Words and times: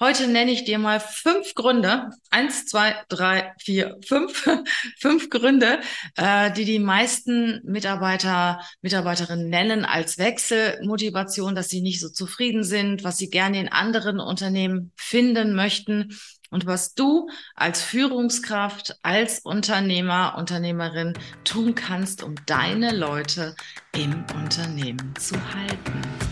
Heute 0.00 0.28
nenne 0.28 0.52
ich 0.52 0.62
dir 0.62 0.78
mal 0.78 1.00
fünf 1.00 1.56
Gründe, 1.56 2.10
eins, 2.30 2.66
zwei, 2.66 2.94
drei, 3.08 3.52
vier, 3.58 3.98
fünf, 4.06 4.48
fünf 5.00 5.28
Gründe, 5.28 5.80
äh, 6.14 6.52
die 6.52 6.64
die 6.64 6.78
meisten 6.78 7.60
Mitarbeiter, 7.64 8.60
Mitarbeiterinnen 8.80 9.48
nennen 9.48 9.84
als 9.84 10.16
Wechselmotivation, 10.18 11.56
dass 11.56 11.68
sie 11.68 11.80
nicht 11.80 11.98
so 11.98 12.10
zufrieden 12.10 12.62
sind, 12.62 13.02
was 13.02 13.18
sie 13.18 13.28
gerne 13.28 13.58
in 13.58 13.68
anderen 13.68 14.20
Unternehmen 14.20 14.92
finden 14.94 15.56
möchten 15.56 16.16
und 16.50 16.64
was 16.64 16.94
du 16.94 17.28
als 17.56 17.82
Führungskraft, 17.82 18.98
als 19.02 19.40
Unternehmer, 19.40 20.36
Unternehmerin 20.38 21.14
tun 21.42 21.74
kannst, 21.74 22.22
um 22.22 22.36
deine 22.46 22.94
Leute 22.94 23.56
im 23.96 24.24
Unternehmen 24.36 25.12
zu 25.16 25.34
halten. 25.52 26.27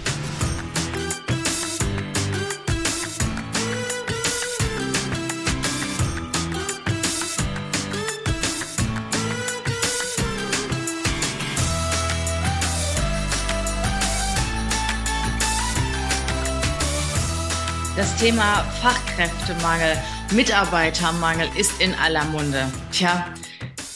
Das 17.96 18.14
Thema 18.16 18.62
Fachkräftemangel, 18.82 19.96
Mitarbeitermangel 20.32 21.48
ist 21.56 21.80
in 21.80 21.94
aller 21.94 22.24
Munde. 22.26 22.70
Tja, 22.92 23.32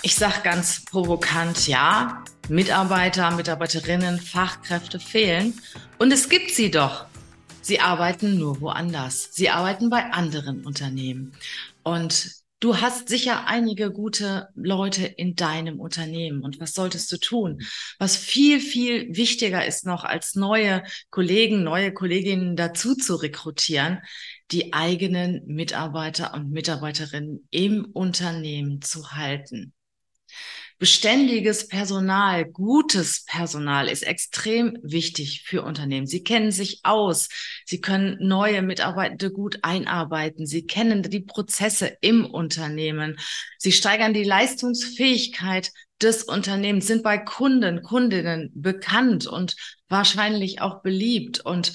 ich 0.00 0.14
sag 0.14 0.42
ganz 0.42 0.86
provokant, 0.86 1.68
ja, 1.68 2.24
Mitarbeiter, 2.48 3.30
Mitarbeiterinnen, 3.30 4.18
Fachkräfte 4.18 4.98
fehlen. 4.98 5.52
Und 5.98 6.14
es 6.14 6.30
gibt 6.30 6.50
sie 6.50 6.70
doch. 6.70 7.04
Sie 7.60 7.78
arbeiten 7.78 8.38
nur 8.38 8.62
woanders. 8.62 9.28
Sie 9.32 9.50
arbeiten 9.50 9.90
bei 9.90 10.10
anderen 10.12 10.64
Unternehmen. 10.64 11.34
Und 11.82 12.39
Du 12.60 12.77
hast 12.77 13.09
sicher 13.09 13.46
einige 13.46 13.90
gute 13.90 14.48
Leute 14.54 15.07
in 15.07 15.34
deinem 15.34 15.80
Unternehmen. 15.80 16.43
Und 16.43 16.60
was 16.60 16.74
solltest 16.74 17.10
du 17.10 17.16
tun? 17.16 17.62
Was 17.98 18.16
viel, 18.16 18.60
viel 18.60 19.16
wichtiger 19.16 19.65
ist 19.65 19.87
noch, 19.87 20.04
als 20.04 20.34
neue 20.34 20.82
Kollegen, 21.09 21.62
neue 21.62 21.93
Kolleginnen 21.93 22.57
dazu 22.57 22.95
zu 22.95 23.16
rekrutieren, 23.16 24.01
die 24.51 24.74
eigenen 24.74 25.43
Mitarbeiter 25.46 26.34
und 26.34 26.51
Mitarbeiterinnen 26.51 27.49
im 27.51 27.87
Unternehmen 27.87 28.82
zu 28.82 29.12
halten 29.12 29.73
beständiges 30.80 31.68
Personal, 31.68 32.46
gutes 32.46 33.24
Personal 33.26 33.86
ist 33.86 34.02
extrem 34.02 34.78
wichtig 34.82 35.42
für 35.45 35.62
Unternehmen. 35.62 36.06
Sie 36.06 36.24
kennen 36.24 36.50
sich 36.52 36.80
aus. 36.84 37.28
Sie 37.66 37.82
können 37.82 38.16
neue 38.18 38.62
Mitarbeitende 38.62 39.30
gut 39.30 39.59
einarbeiten. 39.60 40.46
Sie 40.46 40.66
kennen 40.66 41.02
die 41.02 41.20
Prozesse 41.20 41.98
im 42.00 42.24
Unternehmen. 42.24 43.18
Sie 43.59 43.72
steigern 43.72 44.14
die 44.14 44.24
Leistungsfähigkeit 44.24 45.70
des 46.00 46.24
Unternehmens, 46.24 46.87
sind 46.87 47.02
bei 47.02 47.18
Kunden, 47.18 47.82
Kundinnen 47.82 48.50
bekannt 48.54 49.26
und 49.26 49.56
wahrscheinlich 49.90 50.62
auch 50.62 50.80
beliebt 50.80 51.40
und 51.40 51.74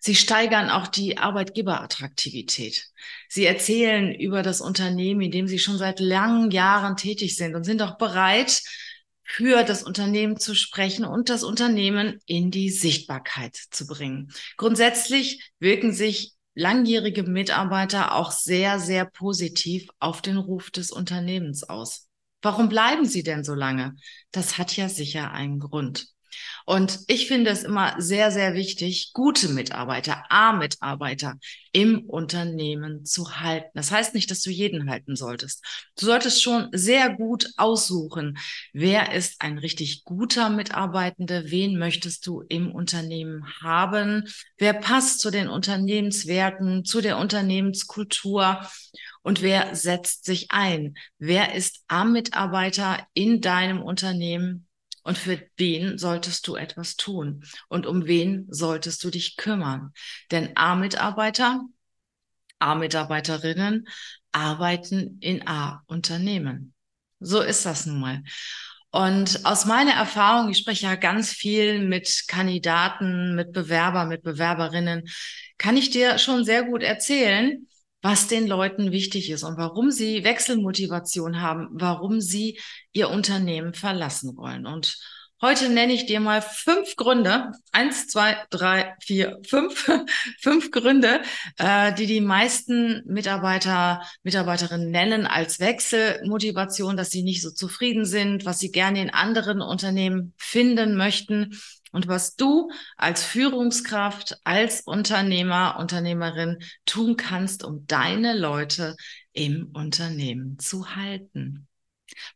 Sie 0.00 0.14
steigern 0.14 0.70
auch 0.70 0.86
die 0.88 1.18
Arbeitgeberattraktivität. 1.18 2.86
Sie 3.28 3.44
erzählen 3.44 4.14
über 4.14 4.42
das 4.42 4.60
Unternehmen, 4.60 5.20
in 5.20 5.30
dem 5.30 5.46
Sie 5.46 5.58
schon 5.58 5.76
seit 5.76 6.00
langen 6.00 6.50
Jahren 6.50 6.96
tätig 6.96 7.36
sind 7.36 7.54
und 7.54 7.64
sind 7.64 7.82
auch 7.82 7.98
bereit, 7.98 8.62
für 9.22 9.62
das 9.62 9.84
Unternehmen 9.84 10.38
zu 10.38 10.54
sprechen 10.54 11.04
und 11.04 11.28
das 11.28 11.44
Unternehmen 11.44 12.18
in 12.26 12.50
die 12.50 12.70
Sichtbarkeit 12.70 13.56
zu 13.70 13.86
bringen. 13.86 14.32
Grundsätzlich 14.56 15.52
wirken 15.60 15.92
sich 15.92 16.32
langjährige 16.54 17.22
Mitarbeiter 17.22 18.14
auch 18.16 18.32
sehr, 18.32 18.80
sehr 18.80 19.04
positiv 19.04 19.88
auf 20.00 20.20
den 20.20 20.36
Ruf 20.36 20.70
des 20.70 20.90
Unternehmens 20.90 21.62
aus. 21.62 22.08
Warum 22.42 22.68
bleiben 22.68 23.04
sie 23.04 23.22
denn 23.22 23.44
so 23.44 23.54
lange? 23.54 23.94
Das 24.32 24.58
hat 24.58 24.76
ja 24.76 24.88
sicher 24.88 25.30
einen 25.30 25.60
Grund. 25.60 26.08
Und 26.66 27.00
ich 27.06 27.26
finde 27.28 27.50
es 27.50 27.62
immer 27.62 27.94
sehr, 27.98 28.30
sehr 28.30 28.54
wichtig, 28.54 29.12
gute 29.12 29.48
Mitarbeiter, 29.48 30.24
A-Mitarbeiter 30.28 31.34
im 31.72 32.00
Unternehmen 32.06 33.04
zu 33.04 33.40
halten. 33.40 33.70
Das 33.74 33.90
heißt 33.90 34.14
nicht, 34.14 34.30
dass 34.30 34.42
du 34.42 34.50
jeden 34.50 34.90
halten 34.90 35.16
solltest. 35.16 35.64
Du 35.98 36.06
solltest 36.06 36.42
schon 36.42 36.68
sehr 36.72 37.14
gut 37.14 37.46
aussuchen, 37.56 38.38
wer 38.72 39.12
ist 39.14 39.40
ein 39.40 39.58
richtig 39.58 40.04
guter 40.04 40.50
Mitarbeitende, 40.50 41.50
wen 41.50 41.78
möchtest 41.78 42.26
du 42.26 42.42
im 42.48 42.72
Unternehmen 42.72 43.46
haben, 43.62 44.28
wer 44.58 44.74
passt 44.74 45.20
zu 45.20 45.30
den 45.30 45.48
Unternehmenswerten, 45.48 46.84
zu 46.84 47.00
der 47.00 47.18
Unternehmenskultur 47.18 48.60
und 49.22 49.42
wer 49.42 49.74
setzt 49.76 50.24
sich 50.24 50.50
ein? 50.50 50.96
Wer 51.18 51.54
ist 51.54 51.84
A-Mitarbeiter 51.88 53.06
in 53.12 53.40
deinem 53.40 53.82
Unternehmen? 53.82 54.66
Und 55.02 55.18
für 55.18 55.40
wen 55.56 55.98
solltest 55.98 56.46
du 56.46 56.56
etwas 56.56 56.96
tun? 56.96 57.44
Und 57.68 57.86
um 57.86 58.06
wen 58.06 58.46
solltest 58.50 59.02
du 59.04 59.10
dich 59.10 59.36
kümmern? 59.36 59.92
Denn 60.30 60.56
A-Mitarbeiter, 60.56 61.62
A-Mitarbeiterinnen 62.58 63.88
arbeiten 64.32 65.18
in 65.20 65.46
A-Unternehmen. 65.46 66.74
So 67.18 67.40
ist 67.40 67.66
das 67.66 67.86
nun 67.86 68.00
mal. 68.00 68.22
Und 68.90 69.46
aus 69.46 69.66
meiner 69.66 69.92
Erfahrung, 69.92 70.50
ich 70.50 70.58
spreche 70.58 70.86
ja 70.86 70.96
ganz 70.96 71.32
viel 71.32 71.86
mit 71.86 72.24
Kandidaten, 72.26 73.36
mit 73.36 73.52
Bewerbern, 73.52 74.08
mit 74.08 74.22
Bewerberinnen, 74.22 75.08
kann 75.58 75.76
ich 75.76 75.90
dir 75.90 76.18
schon 76.18 76.44
sehr 76.44 76.64
gut 76.64 76.82
erzählen, 76.82 77.68
was 78.02 78.28
den 78.28 78.46
Leuten 78.46 78.92
wichtig 78.92 79.30
ist 79.30 79.42
und 79.42 79.58
warum 79.58 79.90
sie 79.90 80.24
Wechselmotivation 80.24 81.40
haben, 81.40 81.68
warum 81.72 82.20
sie 82.20 82.58
ihr 82.92 83.10
Unternehmen 83.10 83.74
verlassen 83.74 84.36
wollen. 84.36 84.66
Und 84.66 84.96
heute 85.42 85.68
nenne 85.68 85.92
ich 85.92 86.06
dir 86.06 86.20
mal 86.20 86.40
fünf 86.40 86.96
Gründe, 86.96 87.52
eins, 87.72 88.06
zwei, 88.06 88.36
drei, 88.48 88.94
vier, 89.02 89.38
fünf, 89.46 89.90
fünf 90.40 90.70
Gründe, 90.70 91.20
äh, 91.58 91.92
die 91.94 92.06
die 92.06 92.22
meisten 92.22 93.02
Mitarbeiter, 93.06 94.02
Mitarbeiterinnen 94.22 94.90
nennen 94.90 95.26
als 95.26 95.60
Wechselmotivation, 95.60 96.96
dass 96.96 97.10
sie 97.10 97.22
nicht 97.22 97.42
so 97.42 97.50
zufrieden 97.50 98.06
sind, 98.06 98.46
was 98.46 98.58
sie 98.58 98.70
gerne 98.70 99.02
in 99.02 99.10
anderen 99.10 99.60
Unternehmen 99.60 100.32
finden 100.38 100.96
möchten 100.96 101.54
und 101.92 102.08
was 102.08 102.36
du 102.36 102.70
als 102.96 103.24
Führungskraft, 103.24 104.38
als 104.44 104.82
Unternehmer, 104.82 105.76
Unternehmerin 105.78 106.58
tun 106.86 107.16
kannst, 107.16 107.64
um 107.64 107.86
deine 107.86 108.36
Leute 108.36 108.96
im 109.32 109.70
Unternehmen 109.72 110.58
zu 110.58 110.94
halten. 110.96 111.66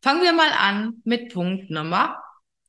Fangen 0.03 0.23
wir 0.23 0.33
mal 0.33 0.53
an 0.53 1.03
mit 1.05 1.33
Punkt 1.33 1.71
Nummer 1.71 2.23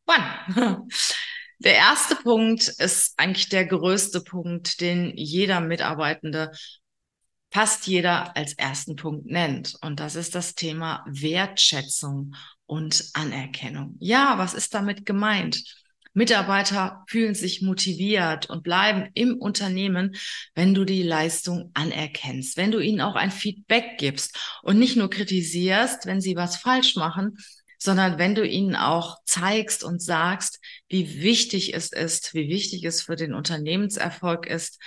one. 0.06 0.88
Der 1.59 1.75
erste 1.75 2.16
Punkt 2.16 2.68
ist 2.68 3.13
eigentlich 3.17 3.47
der 3.47 3.66
größte 3.66 4.22
Punkt, 4.22 4.81
den 4.81 5.13
jeder 5.16 5.62
Mitarbeitende, 5.62 6.52
fast 7.50 7.88
jeder 7.88 8.35
als 8.35 8.53
ersten 8.53 8.97
Punkt 8.97 9.25
nennt. 9.28 9.75
Und 9.81 10.02
das 10.02 10.16
ist 10.16 10.35
das 10.35 10.56
Thema 10.56 11.06
Wertschätzung 11.07 12.35
und 12.66 13.09
Anerkennung. 13.13 13.96
Ja, 14.00 14.38
was 14.38 14.53
ist 14.53 14.73
damit 14.73 15.06
gemeint? 15.06 15.63
Mitarbeiter 16.16 17.03
fühlen 17.08 17.36
sich 17.36 17.62
motiviert 17.62 18.50
und 18.50 18.64
bleiben 18.64 19.09
im 19.14 19.38
Unternehmen, 19.38 20.16
wenn 20.56 20.74
du 20.74 20.86
die 20.86 21.03
Leistung 21.03 21.72
anerkennst, 21.74 22.56
wenn 22.56 22.72
du 22.72 22.80
ihnen 22.80 23.02
auch 23.02 23.16
ein 23.16 23.31
Feedback 23.31 23.98
gibst 23.98 24.38
und 24.64 24.80
nicht 24.80 24.96
nur 24.96 25.09
kritisierst, 25.09 26.06
wenn 26.06 26.22
sie 26.22 26.38
was 26.38 26.56
falsch 26.56 26.96
machen, 26.96 27.38
sondern 27.78 28.18
wenn 28.18 28.34
du 28.34 28.48
ihnen 28.48 28.78
auch 28.78 29.18
zeigst 29.26 29.84
und 29.84 30.02
sagst, 30.02 30.62
wie 30.88 31.22
wichtig 31.22 31.74
es 31.74 31.92
ist, 31.92 32.34
wie 32.34 32.47
wichtig 32.47 32.86
es 32.86 33.02
für 33.02 33.18
den 33.18 33.34
Unternehmenserfolg 33.34 34.47
ist, 34.47 34.82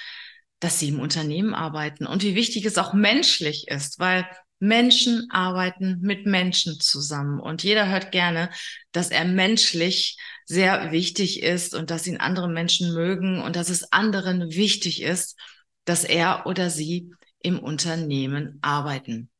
dass 0.60 0.80
sie 0.80 0.88
im 0.88 0.98
Unternehmen 0.98 1.54
arbeiten 1.54 2.06
und 2.06 2.22
wie 2.22 2.34
wichtig 2.34 2.64
es 2.64 2.78
auch 2.78 2.94
menschlich 2.94 3.68
ist, 3.68 3.98
weil 3.98 4.26
Menschen 4.60 5.28
arbeiten 5.30 5.98
mit 6.00 6.26
Menschen 6.26 6.80
zusammen 6.80 7.40
und 7.40 7.62
jeder 7.62 7.88
hört 7.88 8.10
gerne, 8.12 8.50
dass 8.92 9.10
er 9.10 9.24
menschlich 9.24 10.18
sehr 10.46 10.90
wichtig 10.92 11.42
ist 11.42 11.74
und 11.74 11.90
dass 11.90 12.06
ihn 12.06 12.16
andere 12.16 12.48
Menschen 12.48 12.92
mögen 12.94 13.40
und 13.40 13.54
dass 13.54 13.68
es 13.68 13.92
anderen 13.92 14.50
wichtig 14.50 15.02
ist, 15.02 15.38
dass 15.84 16.04
er 16.04 16.46
oder 16.46 16.70
sie 16.70 17.12
im 17.40 17.58
Unternehmen 17.58 18.58
arbeiten. 18.62 19.30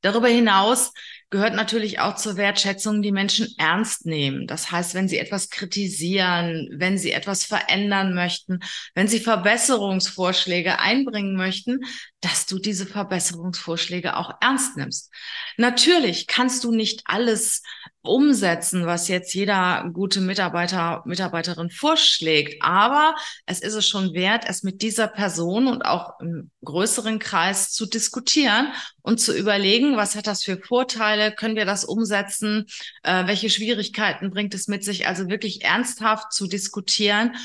Darüber 0.00 0.28
hinaus 0.28 0.92
gehört 1.30 1.54
natürlich 1.54 1.98
auch 1.98 2.14
zur 2.16 2.36
Wertschätzung, 2.36 3.02
die 3.02 3.12
Menschen 3.12 3.48
ernst 3.58 4.06
nehmen. 4.06 4.46
Das 4.46 4.70
heißt, 4.70 4.94
wenn 4.94 5.08
sie 5.08 5.18
etwas 5.18 5.50
kritisieren, 5.50 6.68
wenn 6.72 6.98
sie 6.98 7.12
etwas 7.12 7.44
verändern 7.44 8.14
möchten, 8.14 8.60
wenn 8.94 9.08
sie 9.08 9.18
Verbesserungsvorschläge 9.18 10.78
einbringen 10.78 11.36
möchten, 11.36 11.80
dass 12.20 12.46
du 12.46 12.58
diese 12.58 12.86
Verbesserungsvorschläge 12.86 14.16
auch 14.16 14.30
ernst 14.40 14.76
nimmst. 14.76 15.12
Natürlich 15.56 16.26
kannst 16.26 16.64
du 16.64 16.72
nicht 16.72 17.02
alles 17.06 17.62
umsetzen, 18.06 18.86
was 18.86 19.08
jetzt 19.08 19.34
jeder 19.34 19.90
gute 19.92 20.20
Mitarbeiter, 20.20 21.02
Mitarbeiterin 21.06 21.70
vorschlägt. 21.70 22.62
Aber 22.62 23.14
es 23.46 23.60
ist 23.60 23.74
es 23.74 23.86
schon 23.86 24.14
wert, 24.14 24.44
es 24.46 24.62
mit 24.62 24.82
dieser 24.82 25.08
Person 25.08 25.66
und 25.66 25.82
auch 25.82 26.18
im 26.20 26.50
größeren 26.64 27.18
Kreis 27.18 27.72
zu 27.72 27.86
diskutieren 27.86 28.72
und 29.02 29.20
zu 29.20 29.36
überlegen, 29.36 29.96
was 29.96 30.16
hat 30.16 30.26
das 30.26 30.44
für 30.44 30.58
Vorteile? 30.58 31.15
Können 31.32 31.56
wir 31.56 31.64
das 31.64 31.84
umsetzen? 31.84 32.66
Äh, 33.02 33.26
welche 33.26 33.50
Schwierigkeiten 33.50 34.30
bringt 34.30 34.54
es 34.54 34.68
mit 34.68 34.84
sich? 34.84 35.06
Also 35.06 35.28
wirklich 35.28 35.62
ernsthaft 35.64 36.32
zu 36.32 36.46
diskutieren 36.46 37.36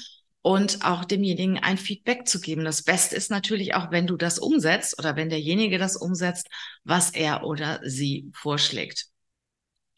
und 0.42 0.84
auch 0.84 1.06
demjenigen 1.06 1.60
ein 1.60 1.78
Feedback 1.78 2.28
zu 2.28 2.40
geben. 2.40 2.66
Das 2.66 2.84
Beste 2.84 3.16
ist 3.16 3.30
natürlich 3.30 3.76
auch, 3.76 3.92
wenn 3.92 4.08
du 4.08 4.18
das 4.18 4.40
umsetzt 4.40 4.98
oder 4.98 5.16
wenn 5.16 5.30
derjenige 5.30 5.78
das 5.78 5.96
umsetzt, 5.96 6.48
was 6.84 7.12
er 7.12 7.44
oder 7.44 7.80
sie 7.84 8.30
vorschlägt. 8.34 9.06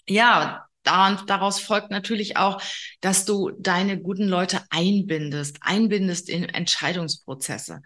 Ja, 0.07 0.65
daraus 0.83 1.61
folgt 1.61 1.91
natürlich 1.91 2.35
auch, 2.35 2.61
dass 2.99 3.23
du 3.23 3.51
deine 3.57 4.01
guten 4.01 4.27
Leute 4.27 4.61
einbindest, 4.69 5.57
einbindest 5.61 6.27
in 6.27 6.43
Entscheidungsprozesse 6.43 7.81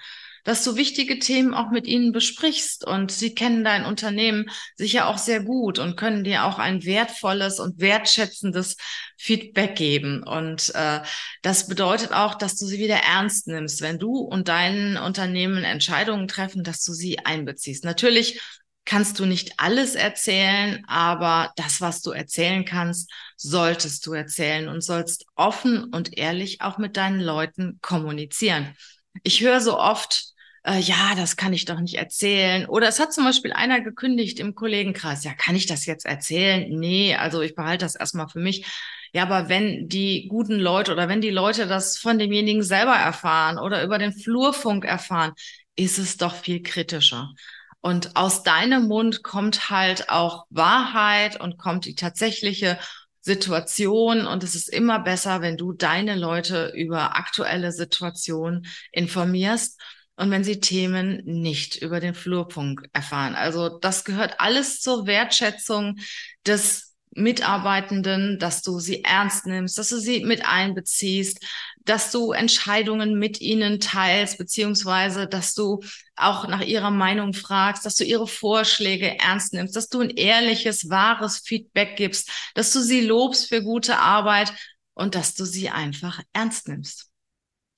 dass 0.48 0.64
du 0.64 0.78
wichtige 0.78 1.20
Themen 1.20 1.54
auch 1.54 1.72
mit 1.72 1.88
ihnen 1.88 2.14
besprichst 2.14 2.88
und 2.88 3.12
sie 3.12 3.36
kennen 3.36 3.66
dein 3.66 3.84
Unternehmen 3.84 4.50
sicher 4.78 5.10
auch 5.10 5.18
sehr 5.18 5.44
gut 5.44 5.78
und 5.78 5.98
können 5.98 6.24
dir 6.24 6.46
auch 6.46 6.58
ein 6.58 6.86
wertvolles 6.86 7.60
und 7.60 7.82
wertschätzendes 7.82 8.78
Feedback 9.18 9.76
geben. 9.76 10.24
Und 10.24 10.74
äh, 10.74 11.02
das 11.42 11.68
bedeutet 11.68 12.14
auch, 12.14 12.34
dass 12.34 12.56
du 12.56 12.66
sie 12.66 12.80
wieder 12.80 12.96
ernst 12.96 13.48
nimmst, 13.48 13.82
wenn 13.82 14.00
du 14.00 14.20
und 14.20 14.48
dein 14.48 14.96
Unternehmen 14.96 15.66
Entscheidungen 15.66 16.30
treffen, 16.30 16.64
dass 16.64 16.82
du 16.82 16.94
sie 16.94 17.20
einbeziehst. 17.20 17.84
Natürlich 17.84 18.40
kannst 18.86 19.20
du 19.20 19.26
nicht 19.26 19.56
alles 19.58 19.96
erzählen, 19.96 20.82
aber 20.88 21.52
das, 21.58 21.82
was 21.82 22.02
du 22.02 22.12
erzählen 22.12 22.64
kannst, 22.64 23.12
solltest 23.36 24.06
du 24.06 24.14
erzählen 24.14 24.70
und 24.70 24.80
sollst 24.80 25.26
offen 25.36 25.94
und 25.94 26.18
ehrlich 26.18 26.62
auch 26.62 26.78
mit 26.78 26.96
deinen 26.96 27.20
Leuten 27.20 27.80
kommunizieren. 27.82 28.78
Ich 29.24 29.42
höre 29.42 29.60
so 29.60 29.78
oft, 29.78 30.37
äh, 30.68 30.80
ja, 30.80 31.16
das 31.16 31.38
kann 31.38 31.54
ich 31.54 31.66
doch 31.66 31.80
nicht 31.80 31.96
erzählen. 31.96 32.66
Oder 32.68 32.90
es 32.90 33.00
hat 33.00 33.14
zum 33.14 33.24
Beispiel 33.24 33.54
einer 33.54 33.80
gekündigt 33.82 34.40
im 34.40 34.54
Kollegenkreis, 34.54 35.24
ja, 35.24 35.34
kann 35.34 35.56
ich 35.56 35.66
das 35.66 35.86
jetzt 35.86 36.06
erzählen? 36.06 36.68
Nee, 36.70 37.16
also 37.16 37.42
ich 37.42 37.56
behalte 37.56 37.86
das 37.86 37.96
erstmal 37.96 38.28
für 38.28 38.40
mich. 38.40 38.66
Ja, 39.14 39.24
aber 39.24 39.48
wenn 39.50 39.88
die 39.88 40.28
guten 40.28 40.60
Leute 40.60 40.92
oder 40.92 41.08
wenn 41.08 41.22
die 41.22 41.30
Leute 41.30 41.68
das 41.68 41.98
von 41.98 42.20
demjenigen 42.20 42.64
selber 42.64 42.96
erfahren 42.96 43.58
oder 43.58 43.84
über 43.84 43.98
den 43.98 44.12
Flurfunk 44.12 44.84
erfahren, 44.84 45.34
ist 45.76 45.98
es 45.98 46.18
doch 46.18 46.36
viel 46.36 46.62
kritischer. 46.62 47.34
Und 47.80 48.18
aus 48.18 48.44
deinem 48.44 48.88
Mund 48.88 49.24
kommt 49.24 49.70
halt 49.70 50.10
auch 50.10 50.46
Wahrheit 50.50 51.40
und 51.40 51.58
kommt 51.58 51.86
die 51.86 51.96
tatsächliche 51.96 52.78
Situation. 53.22 54.28
Und 54.28 54.44
es 54.44 54.56
ist 54.56 54.68
immer 54.68 55.00
besser, 55.00 55.42
wenn 55.42 55.56
du 55.56 55.72
deine 55.72 56.16
Leute 56.16 56.74
über 56.76 57.16
aktuelle 57.16 57.72
Situationen 57.72 58.66
informierst 58.92 59.80
und 60.18 60.32
wenn 60.32 60.44
sie 60.44 60.60
Themen 60.60 61.22
nicht 61.26 61.78
über 61.78 62.00
den 62.00 62.16
Flurpunkt 62.16 62.90
erfahren. 62.92 63.36
Also 63.36 63.80
das 63.80 64.04
gehört 64.04 64.40
alles 64.40 64.82
zur 64.82 65.06
Wertschätzung 65.06 65.98
des 66.46 66.96
Mitarbeitenden, 67.12 68.38
dass 68.38 68.62
du 68.62 68.80
sie 68.80 69.04
ernst 69.04 69.46
nimmst, 69.48 69.78
dass 69.78 69.90
du 69.90 69.98
sie 69.98 70.24
mit 70.24 70.46
einbeziehst, 70.46 71.44
dass 71.84 72.12
du 72.12 72.32
Entscheidungen 72.32 73.18
mit 73.18 73.42
ihnen 73.42 73.80
teilst, 73.80 74.38
beziehungsweise 74.38 75.28
dass 75.28 75.54
du 75.54 75.82
auch 76.16 76.48
nach 76.48 76.62
ihrer 76.62 76.92
Meinung 76.92 77.34
fragst, 77.34 77.86
dass 77.86 77.96
du 77.96 78.04
ihre 78.04 78.28
Vorschläge 78.28 79.20
ernst 79.20 79.54
nimmst, 79.54 79.76
dass 79.76 79.88
du 79.90 80.02
ein 80.02 80.10
ehrliches, 80.10 80.90
wahres 80.90 81.40
Feedback 81.40 81.96
gibst, 81.96 82.30
dass 82.54 82.72
du 82.74 82.82
sie 82.82 83.02
lobst 83.02 83.50
für 83.50 83.64
gute 83.64 83.98
Arbeit 83.98 84.54
und 84.94 85.16
dass 85.16 85.34
du 85.34 85.46
sie 85.46 85.70
einfach 85.70 86.22
ernst 86.34 86.68
nimmst. 86.68 87.10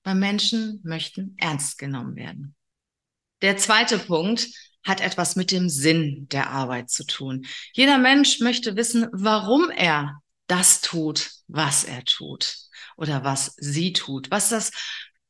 Weil 0.09 0.15
Menschen 0.15 0.81
möchten 0.83 1.35
ernst 1.37 1.77
genommen 1.77 2.15
werden. 2.15 2.55
Der 3.43 3.57
zweite 3.57 3.99
Punkt 3.99 4.47
hat 4.83 5.01
etwas 5.01 5.35
mit 5.35 5.51
dem 5.51 5.69
Sinn 5.69 6.27
der 6.31 6.49
Arbeit 6.49 6.89
zu 6.89 7.05
tun. 7.05 7.45
Jeder 7.73 7.99
Mensch 7.99 8.39
möchte 8.39 8.75
wissen, 8.75 9.07
warum 9.11 9.69
er 9.69 10.19
das 10.47 10.81
tut, 10.81 11.29
was 11.47 11.83
er 11.83 12.03
tut 12.05 12.55
oder 12.97 13.23
was 13.23 13.53
sie 13.57 13.93
tut, 13.93 14.31
was 14.31 14.49
das 14.49 14.71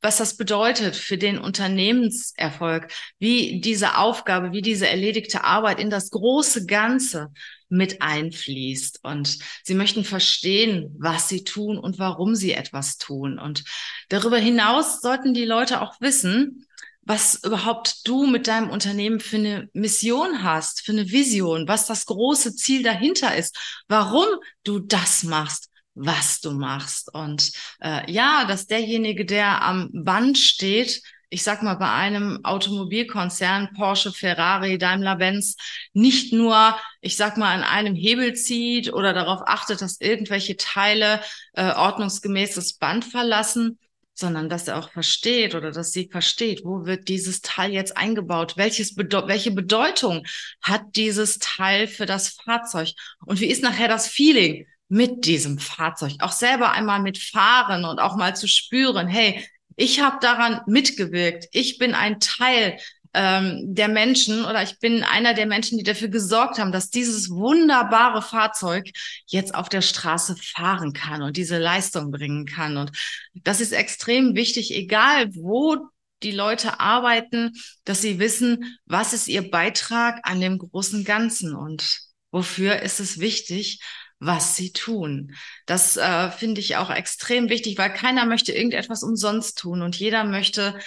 was 0.01 0.15
das 0.15 0.37
bedeutet 0.37 0.95
für 0.95 1.17
den 1.17 1.37
Unternehmenserfolg, 1.37 2.89
wie 3.17 3.59
diese 3.59 3.97
Aufgabe, 3.97 4.53
wie 4.53 4.61
diese 4.61 4.87
erledigte 4.87 5.43
Arbeit 5.43 5.77
in 5.81 5.89
das 5.89 6.09
große 6.09 6.65
Ganze 6.67 7.33
mit 7.69 8.01
einfließt. 8.01 9.00
Und 9.04 9.39
sie 9.63 9.75
möchten 9.75 10.04
verstehen, 10.04 10.95
was 11.00 11.30
sie 11.30 11.44
tun 11.44 11.77
und 11.77 12.00
warum 12.00 12.36
sie 12.36 12.54
etwas 12.54 12.98
tun. 12.98 13.39
Und 13.39 13.63
darüber 14.10 14.38
hinaus 14.38 15.01
sollten 15.01 15.33
die 15.33 15.45
Leute 15.45 15.81
auch 15.81 16.01
wissen, 16.01 16.66
was 17.10 17.44
überhaupt 17.44 18.07
du 18.07 18.27
mit 18.27 18.48
deinem 18.48 18.69
Unternehmen 18.69 19.19
für 19.19 19.38
eine 19.38 19.69
Mission 19.74 20.44
hast, 20.44 20.81
für 20.81 20.92
eine 20.92 21.10
Vision, 21.10 21.68
was 21.68 21.88
das 21.88 22.06
große 22.06 22.56
Ziel 22.56 22.83
dahinter 22.83 23.36
ist, 23.36 23.57
warum 23.88 24.27
du 24.63 24.80
das 24.80 25.24
machst, 25.24 25.69
was 25.95 26.39
du 26.39 26.51
machst. 26.51 27.12
Und 27.13 27.51
äh, 27.81 28.12
ja, 28.12 28.45
dass 28.45 28.68
derjenige, 28.68 29.25
der 29.25 29.63
am 29.63 29.89
Band 29.92 30.38
steht, 30.38 31.01
ich 31.29 31.43
sag 31.43 31.61
mal, 31.61 31.75
bei 31.75 31.91
einem 31.91 32.43
Automobilkonzern, 32.43 33.73
Porsche, 33.75 34.11
Ferrari, 34.11 34.77
Daimler-Benz, 34.77 35.55
nicht 35.93 36.33
nur, 36.33 36.75
ich 37.01 37.17
sag 37.17 37.37
mal, 37.37 37.53
an 37.53 37.63
einem 37.63 37.95
Hebel 37.95 38.33
zieht 38.33 38.91
oder 38.93 39.13
darauf 39.13 39.41
achtet, 39.45 39.81
dass 39.81 40.01
irgendwelche 40.01 40.57
Teile 40.57 41.21
äh, 41.53 41.71
ordnungsgemäß 41.71 42.55
das 42.55 42.73
Band 42.73 43.05
verlassen, 43.05 43.77
sondern 44.13 44.49
dass 44.49 44.67
er 44.67 44.77
auch 44.77 44.91
versteht 44.91 45.55
oder 45.55 45.71
dass 45.71 45.91
sie 45.91 46.09
versteht, 46.11 46.65
wo 46.65 46.85
wird 46.85 47.07
dieses 47.07 47.41
Teil 47.41 47.71
jetzt 47.71 47.95
eingebaut, 47.95 48.57
welches 48.57 48.95
Bede 48.95 49.27
welche 49.27 49.51
Bedeutung 49.51 50.25
hat 50.61 50.81
dieses 50.95 51.39
Teil 51.39 51.87
für 51.87 52.05
das 52.05 52.29
Fahrzeug? 52.29 52.89
Und 53.25 53.39
wie 53.39 53.47
ist 53.47 53.63
nachher 53.63 53.87
das 53.87 54.07
Feeling 54.07 54.67
mit 54.89 55.25
diesem 55.25 55.59
Fahrzeug, 55.59 56.13
auch 56.19 56.31
selber 56.31 56.71
einmal 56.71 56.99
mitfahren 56.99 57.85
und 57.85 57.99
auch 57.99 58.17
mal 58.17 58.35
zu 58.35 58.47
spüren, 58.47 59.07
hey, 59.07 59.45
ich 59.79 60.01
habe 60.01 60.17
daran 60.19 60.59
mitgewirkt, 60.67 61.47
ich 61.53 61.77
bin 61.77 61.95
ein 61.95 62.19
Teil 62.19 62.77
ähm, 63.13 63.73
der 63.73 63.87
Menschen 63.87 64.43
oder 64.43 64.61
ich 64.61 64.77
bin 64.79 65.03
einer 65.03 65.33
der 65.33 65.45
Menschen, 65.45 65.77
die 65.77 65.85
dafür 65.85 66.09
gesorgt 66.09 66.59
haben, 66.59 66.73
dass 66.73 66.89
dieses 66.89 67.29
wunderbare 67.29 68.21
Fahrzeug 68.21 68.89
jetzt 69.25 69.55
auf 69.55 69.69
der 69.69 69.81
Straße 69.81 70.35
fahren 70.35 70.91
kann 70.91 71.21
und 71.21 71.37
diese 71.37 71.57
Leistung 71.57 72.11
bringen 72.11 72.45
kann. 72.45 72.75
Und 72.75 72.91
das 73.33 73.61
ist 73.61 73.71
extrem 73.71 74.35
wichtig, 74.35 74.75
egal 74.75 75.33
wo 75.33 75.77
die 76.23 76.31
Leute 76.31 76.81
arbeiten, 76.81 77.53
dass 77.85 78.01
sie 78.01 78.19
wissen, 78.19 78.77
was 78.85 79.13
ist 79.13 79.29
ihr 79.29 79.49
Beitrag 79.49 80.19
an 80.23 80.41
dem 80.41 80.57
großen 80.57 81.06
Ganzen 81.06 81.56
und 81.56 81.99
wofür 82.31 82.81
ist 82.81 82.99
es 82.99 83.19
wichtig, 83.19 83.80
was 84.19 84.56
sie 84.56 84.73
tun. 84.73 85.33
Das 85.66 85.97
äh, 85.97 86.30
finde 86.31 86.61
ich 86.61 86.76
auch 86.76 86.90
extrem 86.90 87.49
wichtig, 87.49 87.78
weil 87.78 87.94
keiner 87.94 88.26
möchte 88.26 88.52
irgendetwas 88.52 89.04
umsonst 89.04 89.57
tun 89.57 89.81
und 89.81 89.95
jeder 89.95 90.23
möchte 90.23 90.78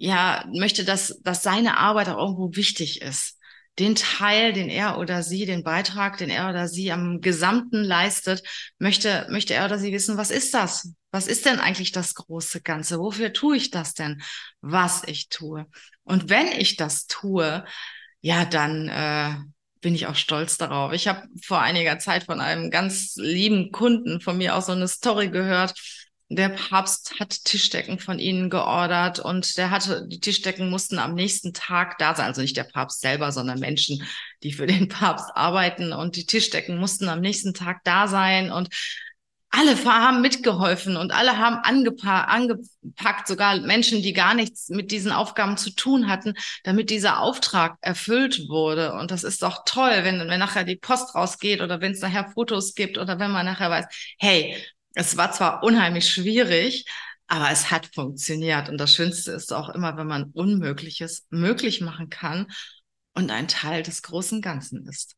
ja, 0.00 0.46
möchte, 0.54 0.84
dass, 0.84 1.20
dass 1.22 1.42
seine 1.42 1.76
Arbeit 1.76 2.08
auch 2.08 2.18
irgendwo 2.18 2.56
wichtig 2.56 3.02
ist. 3.02 3.38
Den 3.78 3.94
Teil, 3.94 4.54
den 4.54 4.70
er 4.70 4.98
oder 4.98 5.22
sie, 5.22 5.44
den 5.44 5.62
Beitrag, 5.62 6.16
den 6.16 6.30
er 6.30 6.48
oder 6.48 6.68
sie 6.68 6.90
am 6.90 7.20
Gesamten 7.20 7.84
leistet, 7.84 8.42
möchte, 8.78 9.26
möchte 9.30 9.52
er 9.52 9.66
oder 9.66 9.78
sie 9.78 9.92
wissen, 9.92 10.16
was 10.16 10.30
ist 10.30 10.54
das? 10.54 10.94
Was 11.10 11.26
ist 11.26 11.44
denn 11.44 11.60
eigentlich 11.60 11.92
das 11.92 12.14
große 12.14 12.62
Ganze? 12.62 12.98
Wofür 12.98 13.34
tue 13.34 13.58
ich 13.58 13.70
das 13.70 13.92
denn, 13.92 14.22
was 14.62 15.02
ich 15.06 15.28
tue? 15.28 15.66
Und 16.02 16.30
wenn 16.30 16.46
ich 16.48 16.76
das 16.76 17.06
tue, 17.06 17.62
ja, 18.22 18.46
dann 18.46 18.88
äh, 18.88 19.36
bin 19.80 19.94
ich 19.94 20.06
auch 20.06 20.14
stolz 20.14 20.58
darauf. 20.58 20.92
Ich 20.92 21.08
habe 21.08 21.26
vor 21.42 21.60
einiger 21.60 21.98
Zeit 21.98 22.24
von 22.24 22.40
einem 22.40 22.70
ganz 22.70 23.14
lieben 23.16 23.72
Kunden 23.72 24.20
von 24.20 24.36
mir 24.38 24.56
auch 24.56 24.62
so 24.62 24.72
eine 24.72 24.88
Story 24.88 25.28
gehört 25.30 25.74
der 26.32 26.48
Papst 26.48 27.18
hat 27.18 27.44
Tischdecken 27.44 27.98
von 27.98 28.20
ihnen 28.20 28.50
geordert 28.50 29.18
und 29.18 29.58
der 29.58 29.70
hatte, 29.70 30.06
die 30.06 30.20
Tischdecken 30.20 30.70
mussten 30.70 31.00
am 31.00 31.14
nächsten 31.14 31.52
Tag 31.52 31.98
da 31.98 32.14
sein. 32.14 32.26
Also 32.26 32.40
nicht 32.40 32.56
der 32.56 32.64
Papst 32.64 33.00
selber, 33.00 33.32
sondern 33.32 33.58
Menschen, 33.58 34.04
die 34.44 34.52
für 34.52 34.68
den 34.68 34.86
Papst 34.88 35.28
arbeiten 35.34 35.92
und 35.92 36.14
die 36.14 36.26
Tischdecken 36.26 36.78
mussten 36.78 37.08
am 37.08 37.20
nächsten 37.20 37.52
Tag 37.52 37.80
da 37.82 38.06
sein 38.06 38.52
und 38.52 38.68
alle 39.50 39.84
haben 39.84 40.20
mitgeholfen 40.20 40.96
und 40.96 41.12
alle 41.12 41.36
haben 41.36 41.56
angepa 41.56 42.22
angepackt, 42.24 43.26
sogar 43.26 43.58
Menschen, 43.60 44.00
die 44.00 44.12
gar 44.12 44.34
nichts 44.34 44.68
mit 44.68 44.92
diesen 44.92 45.10
Aufgaben 45.10 45.56
zu 45.56 45.70
tun 45.74 46.08
hatten, 46.08 46.34
damit 46.62 46.90
dieser 46.90 47.20
Auftrag 47.20 47.76
erfüllt 47.80 48.48
wurde. 48.48 48.92
Und 48.94 49.10
das 49.10 49.24
ist 49.24 49.42
doch 49.42 49.64
toll, 49.66 49.90
wenn, 50.02 50.20
wenn 50.20 50.38
nachher 50.38 50.64
die 50.64 50.76
Post 50.76 51.14
rausgeht 51.14 51.60
oder 51.60 51.80
wenn 51.80 51.92
es 51.92 52.00
nachher 52.00 52.30
Fotos 52.30 52.74
gibt 52.74 52.96
oder 52.96 53.18
wenn 53.18 53.32
man 53.32 53.44
nachher 53.44 53.70
weiß, 53.70 53.86
hey, 54.18 54.56
es 54.94 55.16
war 55.16 55.32
zwar 55.32 55.62
unheimlich 55.64 56.08
schwierig, 56.08 56.84
aber 57.26 57.50
es 57.50 57.70
hat 57.70 57.90
funktioniert. 57.94 58.68
Und 58.68 58.78
das 58.78 58.94
Schönste 58.94 59.32
ist 59.32 59.52
auch 59.52 59.68
immer, 59.70 59.96
wenn 59.96 60.06
man 60.06 60.30
Unmögliches 60.32 61.26
möglich 61.30 61.80
machen 61.80 62.08
kann 62.08 62.46
und 63.14 63.30
ein 63.30 63.48
Teil 63.48 63.82
des 63.82 64.02
großen 64.02 64.42
Ganzen 64.42 64.86
ist. 64.88 65.16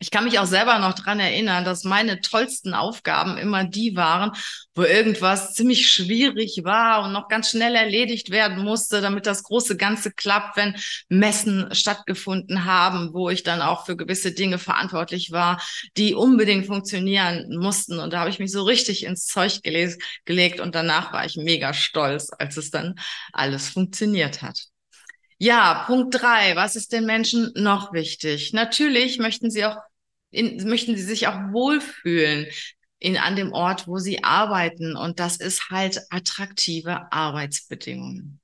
Ich 0.00 0.12
kann 0.12 0.24
mich 0.24 0.38
auch 0.38 0.46
selber 0.46 0.78
noch 0.78 0.94
dran 0.94 1.18
erinnern, 1.18 1.64
dass 1.64 1.82
meine 1.82 2.20
tollsten 2.20 2.72
Aufgaben 2.72 3.36
immer 3.36 3.64
die 3.64 3.96
waren, 3.96 4.30
wo 4.76 4.84
irgendwas 4.84 5.54
ziemlich 5.54 5.90
schwierig 5.90 6.60
war 6.62 7.04
und 7.04 7.12
noch 7.12 7.26
ganz 7.26 7.50
schnell 7.50 7.74
erledigt 7.74 8.30
werden 8.30 8.62
musste, 8.62 9.00
damit 9.00 9.26
das 9.26 9.42
große 9.42 9.76
Ganze 9.76 10.12
klappt, 10.12 10.56
wenn 10.56 10.76
Messen 11.08 11.74
stattgefunden 11.74 12.64
haben, 12.64 13.12
wo 13.12 13.28
ich 13.28 13.42
dann 13.42 13.60
auch 13.60 13.86
für 13.86 13.96
gewisse 13.96 14.30
Dinge 14.30 14.58
verantwortlich 14.58 15.32
war, 15.32 15.60
die 15.96 16.14
unbedingt 16.14 16.66
funktionieren 16.66 17.56
mussten. 17.58 17.98
Und 17.98 18.12
da 18.12 18.20
habe 18.20 18.30
ich 18.30 18.38
mich 18.38 18.52
so 18.52 18.62
richtig 18.62 19.04
ins 19.04 19.26
Zeug 19.26 19.62
gelegt 19.62 20.60
und 20.60 20.76
danach 20.76 21.12
war 21.12 21.24
ich 21.24 21.36
mega 21.36 21.74
stolz, 21.74 22.30
als 22.38 22.56
es 22.56 22.70
dann 22.70 22.94
alles 23.32 23.68
funktioniert 23.68 24.42
hat. 24.42 24.68
Ja, 25.40 25.84
Punkt 25.86 26.14
drei. 26.20 26.56
Was 26.56 26.74
ist 26.74 26.92
den 26.92 27.06
Menschen 27.06 27.52
noch 27.54 27.92
wichtig? 27.92 28.52
Natürlich 28.52 29.18
möchten 29.18 29.50
sie 29.50 29.64
auch, 29.64 29.76
in, 30.30 30.68
möchten 30.68 30.96
sie 30.96 31.02
sich 31.02 31.26
auch 31.28 31.52
wohlfühlen 31.52 32.46
in, 32.98 33.16
an 33.16 33.36
dem 33.36 33.52
Ort, 33.52 33.86
wo 33.86 33.98
sie 33.98 34.24
arbeiten. 34.24 34.96
Und 34.96 35.20
das 35.20 35.36
ist 35.36 35.70
halt 35.70 36.00
attraktive 36.10 37.12
Arbeitsbedingungen. 37.12 38.40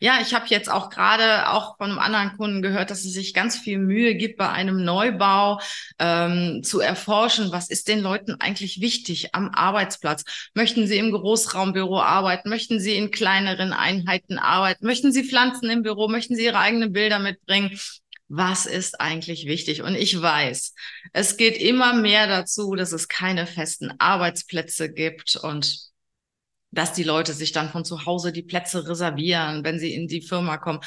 Ja, 0.00 0.18
ich 0.20 0.34
habe 0.34 0.46
jetzt 0.48 0.70
auch 0.70 0.90
gerade 0.90 1.50
auch 1.50 1.76
von 1.76 1.90
einem 1.90 1.98
anderen 1.98 2.36
Kunden 2.36 2.62
gehört, 2.62 2.90
dass 2.90 3.04
es 3.04 3.12
sich 3.12 3.34
ganz 3.34 3.58
viel 3.58 3.78
Mühe 3.78 4.14
gibt, 4.14 4.38
bei 4.38 4.48
einem 4.48 4.84
Neubau 4.84 5.60
ähm, 5.98 6.62
zu 6.62 6.80
erforschen, 6.80 7.52
was 7.52 7.70
ist 7.70 7.88
den 7.88 8.00
Leuten 8.00 8.36
eigentlich 8.40 8.80
wichtig 8.80 9.34
am 9.34 9.50
Arbeitsplatz. 9.50 10.24
Möchten 10.54 10.86
sie 10.86 10.98
im 10.98 11.12
Großraumbüro 11.12 12.00
arbeiten? 12.00 12.48
Möchten 12.48 12.80
sie 12.80 12.96
in 12.96 13.10
kleineren 13.10 13.72
Einheiten 13.72 14.38
arbeiten? 14.38 14.86
Möchten 14.86 15.12
sie 15.12 15.24
Pflanzen 15.24 15.70
im 15.70 15.82
Büro? 15.82 16.08
Möchten 16.08 16.36
sie 16.36 16.44
ihre 16.44 16.58
eigenen 16.58 16.92
Bilder 16.92 17.18
mitbringen? 17.18 17.78
Was 18.28 18.66
ist 18.66 19.00
eigentlich 19.00 19.46
wichtig? 19.46 19.82
Und 19.82 19.94
ich 19.94 20.20
weiß, 20.20 20.74
es 21.12 21.36
geht 21.36 21.58
immer 21.58 21.94
mehr 21.94 22.26
dazu, 22.26 22.74
dass 22.74 22.92
es 22.92 23.08
keine 23.08 23.46
festen 23.46 23.92
Arbeitsplätze 23.98 24.92
gibt 24.92 25.36
und 25.36 25.78
dass 26.70 26.92
die 26.92 27.04
Leute 27.04 27.32
sich 27.32 27.52
dann 27.52 27.70
von 27.70 27.84
zu 27.84 28.04
Hause 28.06 28.32
die 28.32 28.42
Plätze 28.42 28.88
reservieren, 28.88 29.64
wenn 29.64 29.78
sie 29.78 29.94
in 29.94 30.08
die 30.08 30.22
Firma 30.22 30.58
kommen. 30.58 30.80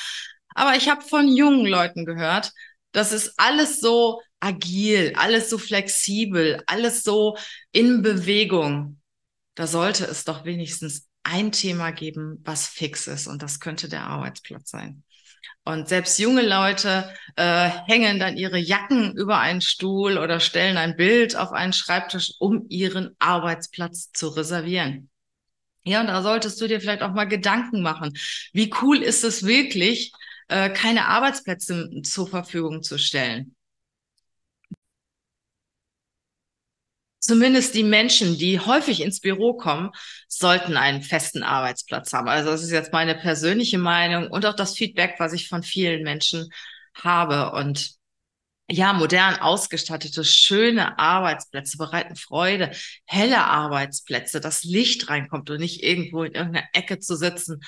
Aber 0.49 0.75
ich 0.75 0.89
habe 0.89 1.01
von 1.01 1.27
jungen 1.27 1.65
Leuten 1.65 2.05
gehört, 2.05 2.51
das 2.91 3.11
ist 3.11 3.33
alles 3.37 3.79
so 3.79 4.21
agil, 4.39 5.13
alles 5.15 5.49
so 5.49 5.57
flexibel, 5.57 6.61
alles 6.67 7.03
so 7.03 7.37
in 7.71 8.01
Bewegung. 8.01 8.99
Da 9.55 9.67
sollte 9.67 10.05
es 10.05 10.25
doch 10.25 10.45
wenigstens 10.45 11.07
ein 11.23 11.51
Thema 11.51 11.91
geben, 11.91 12.41
was 12.43 12.67
fix 12.67 13.07
ist. 13.07 13.27
Und 13.27 13.43
das 13.43 13.59
könnte 13.59 13.89
der 13.89 14.03
Arbeitsplatz 14.05 14.69
sein. 14.69 15.03
Und 15.63 15.89
selbst 15.89 16.17
junge 16.17 16.47
Leute 16.47 17.13
äh, 17.35 17.69
hängen 17.87 18.19
dann 18.19 18.37
ihre 18.37 18.57
Jacken 18.57 19.13
über 19.17 19.39
einen 19.39 19.61
Stuhl 19.61 20.17
oder 20.17 20.39
stellen 20.39 20.77
ein 20.77 20.95
Bild 20.95 21.35
auf 21.35 21.51
einen 21.51 21.73
Schreibtisch, 21.73 22.35
um 22.39 22.65
ihren 22.69 23.15
Arbeitsplatz 23.19 24.11
zu 24.13 24.29
reservieren. 24.29 25.09
Ja, 25.83 26.01
und 26.01 26.07
da 26.07 26.21
solltest 26.21 26.61
du 26.61 26.67
dir 26.67 26.79
vielleicht 26.79 27.01
auch 27.01 27.13
mal 27.13 27.25
Gedanken 27.25 27.81
machen. 27.81 28.13
Wie 28.53 28.73
cool 28.81 29.03
ist 29.03 29.25
es 29.25 29.45
wirklich, 29.45 30.13
äh, 30.47 30.69
keine 30.69 31.07
Arbeitsplätze 31.07 31.89
zur 32.03 32.27
Verfügung 32.27 32.81
zu 32.81 32.97
stellen? 32.97 33.56
Zumindest 37.27 37.75
die 37.75 37.83
Menschen, 37.83 38.37
die 38.37 38.57
häufig 38.57 39.01
ins 39.01 39.19
Büro 39.19 39.53
kommen, 39.53 39.91
sollten 40.29 40.77
einen 40.77 41.01
festen 41.01 41.43
Arbeitsplatz 41.43 42.13
haben. 42.13 42.29
Also 42.29 42.51
das 42.51 42.63
ist 42.63 42.71
jetzt 42.71 42.93
meine 42.93 43.15
persönliche 43.15 43.77
Meinung 43.77 44.31
und 44.31 44.45
auch 44.45 44.53
das 44.55 44.75
Feedback, 44.77 45.15
was 45.17 45.33
ich 45.33 45.49
von 45.49 45.61
vielen 45.61 46.03
Menschen 46.03 46.49
habe. 46.93 47.51
Und 47.51 47.96
ja, 48.69 48.91
modern 48.91 49.35
ausgestattete, 49.35 50.25
schöne 50.25 50.99
Arbeitsplätze 50.99 51.77
bereiten 51.77 52.17
Freude, 52.17 52.71
helle 53.05 53.45
Arbeitsplätze, 53.45 54.41
dass 54.41 54.65
Licht 54.65 55.09
reinkommt 55.09 55.49
und 55.49 55.59
nicht 55.59 55.83
irgendwo 55.83 56.23
in 56.23 56.33
irgendeiner 56.33 56.67
Ecke 56.73 56.99
zu 56.99 57.15
sitzen, 57.15 57.61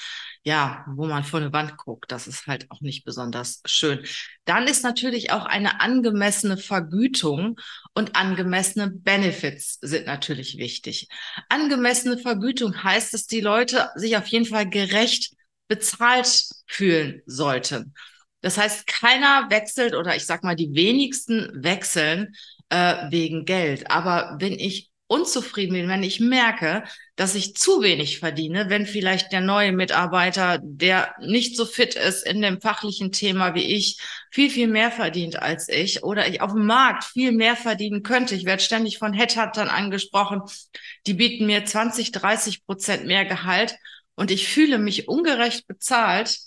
ja, 0.44 0.86
wo 0.88 1.06
man 1.06 1.24
vor 1.24 1.40
eine 1.40 1.54
Wand 1.54 1.78
guckt. 1.78 2.12
Das 2.12 2.28
ist 2.28 2.48
halt 2.48 2.70
auch 2.70 2.82
nicht 2.82 3.06
besonders 3.06 3.62
schön. 3.66 4.06
Dann 4.44 4.68
ist 4.68 4.84
natürlich 4.84 5.32
auch 5.32 5.46
eine 5.46 5.80
angemessene 5.80 6.58
Vergütung 6.58 7.58
und 7.94 8.18
angemessene 8.18 8.92
Benefits 8.92 9.78
sind 9.82 10.06
natürlich 10.06 10.58
wichtig. 10.58 11.08
Angemessene 11.48 12.18
Vergütung 12.18 12.84
heißt, 12.84 13.14
dass 13.14 13.26
die 13.26 13.42
Leute 13.42 13.90
sich 13.96 14.18
auf 14.18 14.28
jeden 14.28 14.46
Fall 14.46 14.70
gerecht 14.70 15.34
bezahlt 15.70 16.50
fühlen 16.68 17.22
sollten. 17.26 17.94
Das 18.42 18.58
heißt, 18.58 18.88
keiner 18.88 19.50
wechselt 19.50 19.96
oder 19.96 20.16
ich 20.16 20.26
sag 20.26 20.44
mal, 20.44 20.56
die 20.56 20.74
wenigsten 20.74 21.52
wechseln 21.54 22.36
äh, 22.70 22.96
wegen 23.10 23.46
Geld. 23.46 23.92
Aber 23.92 24.38
wenn 24.40 24.54
ich 24.54 24.90
unzufrieden 25.10 25.74
bin, 25.74 25.88
wenn 25.90 26.04
ich 26.04 26.20
merke, 26.20 26.84
dass 27.16 27.34
ich 27.34 27.56
zu 27.56 27.82
wenig 27.82 28.20
verdiene, 28.20 28.70
wenn 28.70 28.86
vielleicht 28.86 29.32
der 29.32 29.42
neue 29.42 29.72
Mitarbeiter, 29.72 30.60
der 30.62 31.16
nicht 31.20 31.58
so 31.58 31.66
fit 31.66 31.96
ist 31.96 32.26
in 32.28 32.44
dem 32.44 32.62
fachlichen 32.62 33.12
Thema 33.12 33.56
wie 33.56 33.76
ich, 33.76 34.00
viel, 34.30 34.52
viel 34.52 34.68
mehr 34.68 34.92
verdient 34.92 35.42
als 35.42 35.68
ich 35.68 36.04
oder 36.04 36.28
ich 36.28 36.42
auf 36.42 36.54
dem 36.54 36.68
Markt 36.68 37.04
viel 37.06 37.32
mehr 37.32 37.56
verdienen 37.56 38.04
könnte. 38.04 38.36
Ich 38.36 38.46
werde 38.46 38.62
ständig 38.62 39.00
von 39.00 39.14
Headhuntern 39.14 39.68
angesprochen, 39.68 40.44
die 41.08 41.16
bieten 41.16 41.48
mir 41.48 41.66
20, 41.66 42.12
30 42.12 42.66
Prozent 42.68 43.08
mehr 43.08 43.26
Gehalt 43.26 43.78
und 44.14 44.30
ich 44.30 44.48
fühle 44.48 44.78
mich 44.78 45.08
ungerecht 45.08 45.66
bezahlt, 45.66 46.38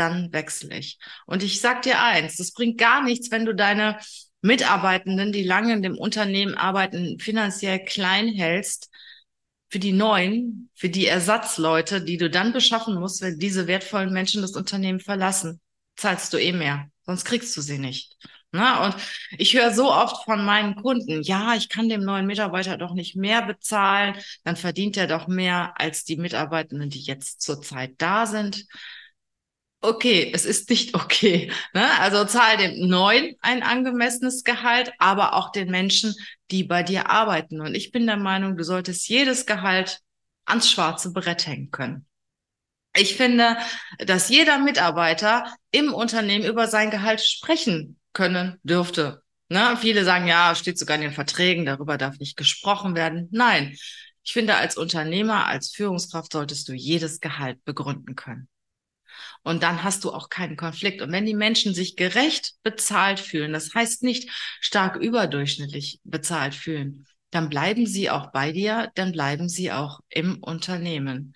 dann 0.00 0.32
wechsle 0.32 0.76
ich. 0.76 0.98
Und 1.26 1.42
ich 1.42 1.60
sag 1.60 1.82
dir 1.82 2.02
eins, 2.02 2.36
das 2.36 2.52
bringt 2.52 2.78
gar 2.78 3.04
nichts, 3.04 3.30
wenn 3.30 3.44
du 3.44 3.54
deine 3.54 3.98
Mitarbeitenden, 4.42 5.32
die 5.32 5.44
lange 5.44 5.74
in 5.74 5.82
dem 5.82 5.98
Unternehmen 5.98 6.54
arbeiten, 6.54 7.18
finanziell 7.20 7.84
klein 7.84 8.28
hältst 8.28 8.90
für 9.68 9.78
die 9.78 9.92
neuen, 9.92 10.70
für 10.74 10.88
die 10.88 11.06
Ersatzleute, 11.06 12.02
die 12.02 12.16
du 12.16 12.30
dann 12.30 12.52
beschaffen 12.52 12.94
musst, 12.98 13.20
wenn 13.20 13.38
diese 13.38 13.66
wertvollen 13.66 14.12
Menschen 14.12 14.42
das 14.42 14.56
Unternehmen 14.56 15.00
verlassen, 15.00 15.60
zahlst 15.96 16.32
du 16.32 16.38
eh 16.38 16.52
mehr. 16.52 16.88
Sonst 17.04 17.24
kriegst 17.24 17.56
du 17.56 17.60
sie 17.60 17.78
nicht. 17.78 18.16
Na, 18.52 18.86
und 18.86 18.96
ich 19.38 19.54
höre 19.54 19.72
so 19.72 19.92
oft 19.92 20.24
von 20.24 20.44
meinen 20.44 20.74
Kunden, 20.74 21.22
ja, 21.22 21.54
ich 21.54 21.68
kann 21.68 21.88
dem 21.88 22.02
neuen 22.02 22.26
Mitarbeiter 22.26 22.76
doch 22.76 22.94
nicht 22.94 23.14
mehr 23.14 23.42
bezahlen, 23.42 24.16
dann 24.42 24.56
verdient 24.56 24.96
er 24.96 25.06
doch 25.06 25.28
mehr 25.28 25.74
als 25.76 26.02
die 26.02 26.16
Mitarbeitenden, 26.16 26.90
die 26.90 27.00
jetzt 27.00 27.42
zurzeit 27.42 27.94
da 27.98 28.26
sind 28.26 28.66
okay, 29.80 30.30
es 30.34 30.44
ist 30.44 30.70
nicht 30.70 30.94
okay. 30.94 31.52
Ne? 31.74 32.00
Also 32.00 32.24
zahl 32.24 32.56
dem 32.56 32.88
Neuen 32.88 33.36
ein 33.40 33.62
angemessenes 33.62 34.44
Gehalt, 34.44 34.92
aber 34.98 35.34
auch 35.34 35.52
den 35.52 35.70
Menschen, 35.70 36.14
die 36.50 36.64
bei 36.64 36.82
dir 36.82 37.10
arbeiten. 37.10 37.60
Und 37.60 37.74
ich 37.74 37.92
bin 37.92 38.06
der 38.06 38.16
Meinung, 38.16 38.56
du 38.56 38.64
solltest 38.64 39.08
jedes 39.08 39.46
Gehalt 39.46 40.00
ans 40.44 40.70
schwarze 40.70 41.12
Brett 41.12 41.46
hängen 41.46 41.70
können. 41.70 42.06
Ich 42.96 43.14
finde, 43.16 43.56
dass 43.98 44.28
jeder 44.28 44.58
Mitarbeiter 44.58 45.54
im 45.70 45.94
Unternehmen 45.94 46.44
über 46.44 46.66
sein 46.66 46.90
Gehalt 46.90 47.20
sprechen 47.20 48.00
können 48.12 48.58
dürfte. 48.64 49.22
Ne? 49.48 49.76
Viele 49.80 50.04
sagen, 50.04 50.26
ja, 50.26 50.54
steht 50.56 50.76
sogar 50.76 50.96
in 50.96 51.02
den 51.02 51.12
Verträgen, 51.12 51.66
darüber 51.66 51.98
darf 51.98 52.18
nicht 52.18 52.36
gesprochen 52.36 52.96
werden. 52.96 53.28
Nein, 53.30 53.76
ich 54.24 54.32
finde, 54.32 54.56
als 54.56 54.76
Unternehmer, 54.76 55.46
als 55.46 55.70
Führungskraft 55.70 56.32
solltest 56.32 56.68
du 56.68 56.72
jedes 56.72 57.20
Gehalt 57.20 57.64
begründen 57.64 58.16
können. 58.16 58.48
Und 59.42 59.62
dann 59.62 59.82
hast 59.82 60.04
du 60.04 60.12
auch 60.12 60.28
keinen 60.28 60.56
Konflikt. 60.56 61.02
Und 61.02 61.12
wenn 61.12 61.26
die 61.26 61.34
Menschen 61.34 61.74
sich 61.74 61.96
gerecht 61.96 62.54
bezahlt 62.62 63.20
fühlen, 63.20 63.52
das 63.52 63.74
heißt 63.74 64.02
nicht 64.02 64.30
stark 64.60 64.96
überdurchschnittlich 64.96 66.00
bezahlt 66.04 66.54
fühlen, 66.54 67.06
dann 67.30 67.48
bleiben 67.48 67.86
sie 67.86 68.10
auch 68.10 68.32
bei 68.32 68.52
dir, 68.52 68.90
dann 68.94 69.12
bleiben 69.12 69.48
sie 69.48 69.72
auch 69.72 70.00
im 70.08 70.42
Unternehmen. 70.42 71.32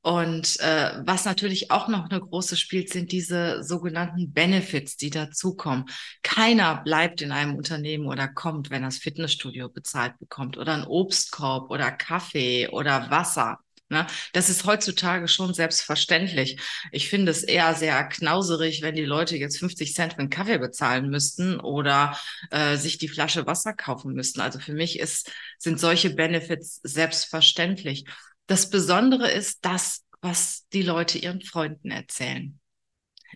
Und 0.00 0.58
äh, 0.60 1.02
was 1.04 1.24
natürlich 1.24 1.70
auch 1.70 1.88
noch 1.88 2.08
eine 2.08 2.20
große 2.20 2.56
spielt, 2.56 2.90
sind 2.90 3.12
diese 3.12 3.62
sogenannten 3.62 4.32
Benefits, 4.32 4.96
die 4.96 5.10
dazukommen. 5.10 5.84
Keiner 6.22 6.82
bleibt 6.82 7.20
in 7.20 7.32
einem 7.32 7.56
Unternehmen 7.56 8.06
oder 8.06 8.28
kommt, 8.28 8.70
wenn 8.70 8.82
das 8.82 8.98
Fitnessstudio 8.98 9.68
bezahlt 9.68 10.18
bekommt 10.18 10.56
oder 10.56 10.74
ein 10.74 10.86
Obstkorb 10.86 11.70
oder 11.70 11.90
Kaffee 11.90 12.68
oder 12.68 13.10
Wasser. 13.10 13.58
Ne? 13.90 14.06
Das 14.32 14.50
ist 14.50 14.64
heutzutage 14.64 15.28
schon 15.28 15.54
selbstverständlich. 15.54 16.60
Ich 16.92 17.08
finde 17.08 17.30
es 17.30 17.42
eher 17.42 17.74
sehr 17.74 18.04
knauserig, 18.04 18.82
wenn 18.82 18.94
die 18.94 19.04
Leute 19.04 19.36
jetzt 19.36 19.58
50 19.58 19.94
Cent 19.94 20.12
für 20.14 20.18
einen 20.18 20.30
Kaffee 20.30 20.58
bezahlen 20.58 21.08
müssten 21.08 21.58
oder 21.58 22.18
äh, 22.50 22.76
sich 22.76 22.98
die 22.98 23.08
Flasche 23.08 23.46
Wasser 23.46 23.72
kaufen 23.72 24.12
müssten. 24.12 24.40
Also 24.40 24.58
für 24.58 24.74
mich 24.74 24.98
ist, 24.98 25.32
sind 25.58 25.80
solche 25.80 26.10
Benefits 26.10 26.80
selbstverständlich. 26.82 28.04
Das 28.46 28.70
Besondere 28.70 29.30
ist 29.30 29.64
das, 29.64 30.04
was 30.20 30.66
die 30.72 30.82
Leute 30.82 31.18
ihren 31.18 31.42
Freunden 31.42 31.90
erzählen. 31.90 32.58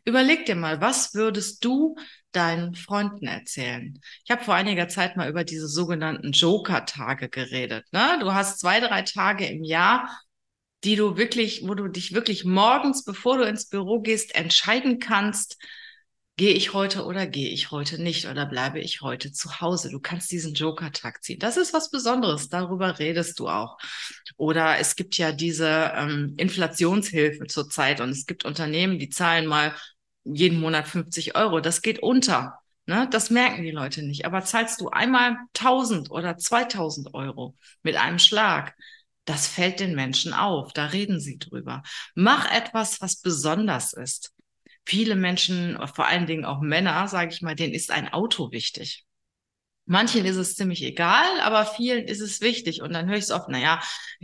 Überleg 0.04 0.47
dir 0.47 0.56
mal, 0.56 0.80
was 0.80 1.14
würdest 1.14 1.64
du 1.64 1.97
deinen 2.32 2.75
Freunden 2.75 3.26
erzählen? 3.26 4.00
Ich 4.25 4.30
habe 4.30 4.42
vor 4.42 4.54
einiger 4.54 4.88
Zeit 4.88 5.16
mal 5.16 5.28
über 5.28 5.44
diese 5.44 5.68
sogenannten 5.68 6.32
Joker-Tage 6.32 7.28
geredet. 7.28 7.85
Ne? 7.92 8.18
Du 8.21 8.32
hast 8.32 8.59
zwei, 8.59 8.80
drei 8.80 9.02
Tage 9.02 9.47
im 9.47 9.62
Jahr, 9.62 10.09
die 10.84 10.96
du 10.96 11.16
wirklich, 11.16 11.62
wo 11.66 11.74
du 11.74 11.88
dich 11.88 12.12
wirklich 12.12 12.44
morgens, 12.44 13.04
bevor 13.04 13.38
du 13.38 13.44
ins 13.44 13.68
Büro 13.68 14.00
gehst, 14.00 14.34
entscheiden 14.34 14.98
kannst, 14.98 15.58
gehe 16.36 16.54
ich 16.54 16.72
heute 16.72 17.04
oder 17.04 17.26
gehe 17.26 17.50
ich 17.50 17.70
heute 17.70 18.02
nicht 18.02 18.26
oder 18.26 18.46
bleibe 18.46 18.80
ich 18.80 19.02
heute 19.02 19.32
zu 19.32 19.60
Hause. 19.60 19.90
Du 19.90 20.00
kannst 20.00 20.32
diesen 20.32 20.54
Joker-Tag 20.54 21.22
ziehen. 21.22 21.38
Das 21.38 21.56
ist 21.56 21.74
was 21.74 21.90
Besonderes, 21.90 22.48
darüber 22.48 22.98
redest 22.98 23.38
du 23.38 23.48
auch. 23.48 23.78
Oder 24.36 24.78
es 24.78 24.96
gibt 24.96 25.18
ja 25.18 25.32
diese 25.32 25.92
ähm, 25.94 26.34
Inflationshilfe 26.38 27.46
zurzeit 27.46 28.00
und 28.00 28.10
es 28.10 28.26
gibt 28.26 28.44
Unternehmen, 28.44 28.98
die 28.98 29.10
zahlen 29.10 29.46
mal 29.46 29.74
jeden 30.24 30.58
Monat 30.58 30.88
50 30.88 31.36
Euro. 31.36 31.60
Das 31.60 31.82
geht 31.82 32.02
unter. 32.02 32.58
Ne? 32.86 33.08
Das 33.10 33.30
merken 33.30 33.62
die 33.62 33.70
Leute 33.70 34.02
nicht. 34.02 34.24
Aber 34.24 34.42
zahlst 34.42 34.80
du 34.80 34.88
einmal 34.88 35.36
1000 35.54 36.10
oder 36.10 36.38
2000 36.38 37.14
Euro 37.14 37.56
mit 37.82 37.96
einem 37.96 38.18
Schlag, 38.18 38.74
das 39.24 39.46
fällt 39.46 39.80
den 39.80 39.94
Menschen 39.94 40.32
auf. 40.32 40.72
Da 40.72 40.86
reden 40.86 41.20
sie 41.20 41.38
drüber. 41.38 41.82
Mach 42.14 42.50
etwas, 42.50 43.00
was 43.00 43.20
besonders 43.20 43.92
ist. 43.92 44.32
Viele 44.84 45.14
Menschen, 45.14 45.78
vor 45.94 46.06
allen 46.06 46.26
Dingen 46.26 46.44
auch 46.44 46.60
Männer, 46.60 47.06
sage 47.06 47.32
ich 47.32 47.42
mal, 47.42 47.54
denen 47.54 47.74
ist 47.74 47.90
ein 47.90 48.12
Auto 48.12 48.50
wichtig. 48.50 49.04
Manchen 49.84 50.24
ist 50.24 50.36
es 50.36 50.54
ziemlich 50.56 50.82
egal, 50.82 51.40
aber 51.40 51.66
vielen 51.66 52.06
ist 52.06 52.20
es 52.20 52.40
wichtig. 52.40 52.82
Und 52.82 52.92
dann 52.92 53.08
höre 53.08 53.16
ich 53.16 53.24
es 53.24 53.30
oft, 53.30 53.48
naja, 53.48 53.80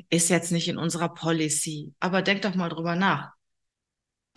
ist 0.08 0.30
jetzt 0.30 0.52
nicht 0.52 0.68
in 0.68 0.78
unserer 0.78 1.14
Policy. 1.14 1.94
Aber 2.00 2.22
denk 2.22 2.42
doch 2.42 2.54
mal 2.54 2.68
drüber 2.68 2.96
nach 2.96 3.37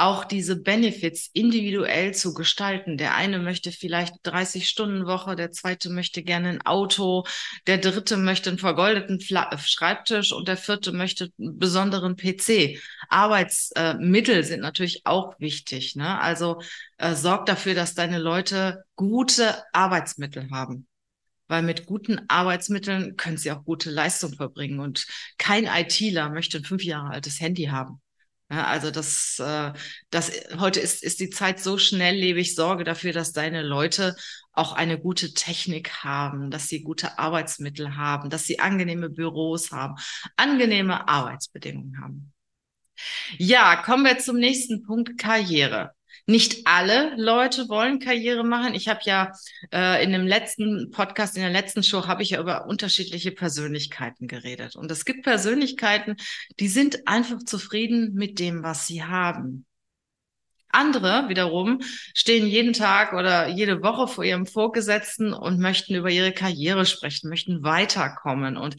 auch 0.01 0.25
diese 0.25 0.55
Benefits 0.55 1.29
individuell 1.33 2.13
zu 2.13 2.33
gestalten. 2.33 2.97
Der 2.97 3.15
eine 3.15 3.39
möchte 3.39 3.71
vielleicht 3.71 4.15
30 4.23 4.67
Stunden 4.67 5.05
Woche, 5.05 5.35
der 5.35 5.51
zweite 5.51 5.89
möchte 5.89 6.23
gerne 6.23 6.49
ein 6.49 6.61
Auto, 6.61 7.23
der 7.67 7.77
dritte 7.77 8.17
möchte 8.17 8.49
einen 8.49 8.59
vergoldeten 8.59 9.19
Fla 9.19 9.55
Schreibtisch 9.57 10.31
und 10.31 10.47
der 10.47 10.57
vierte 10.57 10.91
möchte 10.91 11.29
einen 11.39 11.59
besonderen 11.59 12.15
PC. 12.15 12.79
Arbeitsmittel 13.09 14.39
äh, 14.39 14.43
sind 14.43 14.61
natürlich 14.61 15.01
auch 15.05 15.39
wichtig. 15.39 15.95
Ne? 15.95 16.19
Also 16.19 16.61
äh, 16.97 17.13
sorg 17.13 17.45
dafür, 17.45 17.75
dass 17.75 17.93
deine 17.93 18.17
Leute 18.17 18.83
gute 18.95 19.63
Arbeitsmittel 19.71 20.49
haben 20.51 20.87
weil 21.47 21.63
mit 21.63 21.85
guten 21.85 22.21
Arbeitsmitteln 22.29 23.17
können 23.17 23.35
sie 23.35 23.51
auch 23.51 23.65
gute 23.65 23.89
Leistung 23.91 24.33
verbringen. 24.33 24.79
Und 24.79 25.05
kein 25.37 25.65
ITler 25.65 26.29
möchte 26.29 26.57
ein 26.57 26.63
fünf 26.63 26.81
Jahre 26.81 27.09
altes 27.09 27.41
Handy 27.41 27.65
haben. 27.65 28.01
Ja, 28.51 28.67
also 28.67 28.91
das, 28.91 29.39
äh, 29.39 29.71
das 30.09 30.29
heute 30.59 30.81
ist, 30.81 31.03
ist 31.03 31.21
die 31.21 31.29
Zeit 31.29 31.61
so 31.61 31.77
schnelllebig. 31.77 32.53
Sorge 32.53 32.83
dafür, 32.83 33.13
dass 33.13 33.31
deine 33.31 33.61
Leute 33.61 34.17
auch 34.51 34.73
eine 34.73 34.99
gute 34.99 35.33
Technik 35.33 36.03
haben, 36.03 36.51
dass 36.51 36.67
sie 36.67 36.83
gute 36.83 37.17
Arbeitsmittel 37.17 37.95
haben, 37.95 38.29
dass 38.29 38.43
sie 38.43 38.59
angenehme 38.59 39.09
Büros 39.09 39.71
haben, 39.71 39.95
angenehme 40.35 41.07
Arbeitsbedingungen 41.07 42.01
haben. 42.01 42.33
Ja, 43.37 43.77
kommen 43.77 44.03
wir 44.03 44.19
zum 44.19 44.37
nächsten 44.37 44.83
Punkt, 44.83 45.17
Karriere. 45.17 45.93
Nicht 46.27 46.65
alle 46.65 47.13
Leute 47.17 47.67
wollen 47.69 47.99
Karriere 47.99 48.43
machen. 48.43 48.73
Ich 48.73 48.87
habe 48.87 49.01
ja 49.03 49.31
äh, 49.73 50.03
in 50.03 50.11
dem 50.11 50.27
letzten 50.27 50.91
Podcast, 50.91 51.35
in 51.35 51.41
der 51.41 51.51
letzten 51.51 51.83
Show, 51.83 52.07
habe 52.07 52.23
ich 52.23 52.31
ja 52.31 52.39
über 52.39 52.67
unterschiedliche 52.67 53.31
Persönlichkeiten 53.31 54.27
geredet. 54.27 54.75
Und 54.75 54.91
es 54.91 55.05
gibt 55.05 55.23
Persönlichkeiten, 55.23 56.15
die 56.59 56.67
sind 56.67 57.07
einfach 57.07 57.39
zufrieden 57.39 58.13
mit 58.13 58.39
dem, 58.39 58.63
was 58.63 58.87
sie 58.87 59.03
haben. 59.03 59.65
Andere 60.69 61.27
wiederum 61.27 61.79
stehen 62.13 62.47
jeden 62.47 62.73
Tag 62.73 63.13
oder 63.13 63.49
jede 63.49 63.83
Woche 63.83 64.07
vor 64.07 64.23
ihrem 64.23 64.45
Vorgesetzten 64.45 65.33
und 65.33 65.59
möchten 65.59 65.95
über 65.95 66.09
ihre 66.09 66.31
Karriere 66.31 66.85
sprechen, 66.85 67.29
möchten 67.29 67.63
weiterkommen. 67.63 68.57
Und 68.57 68.77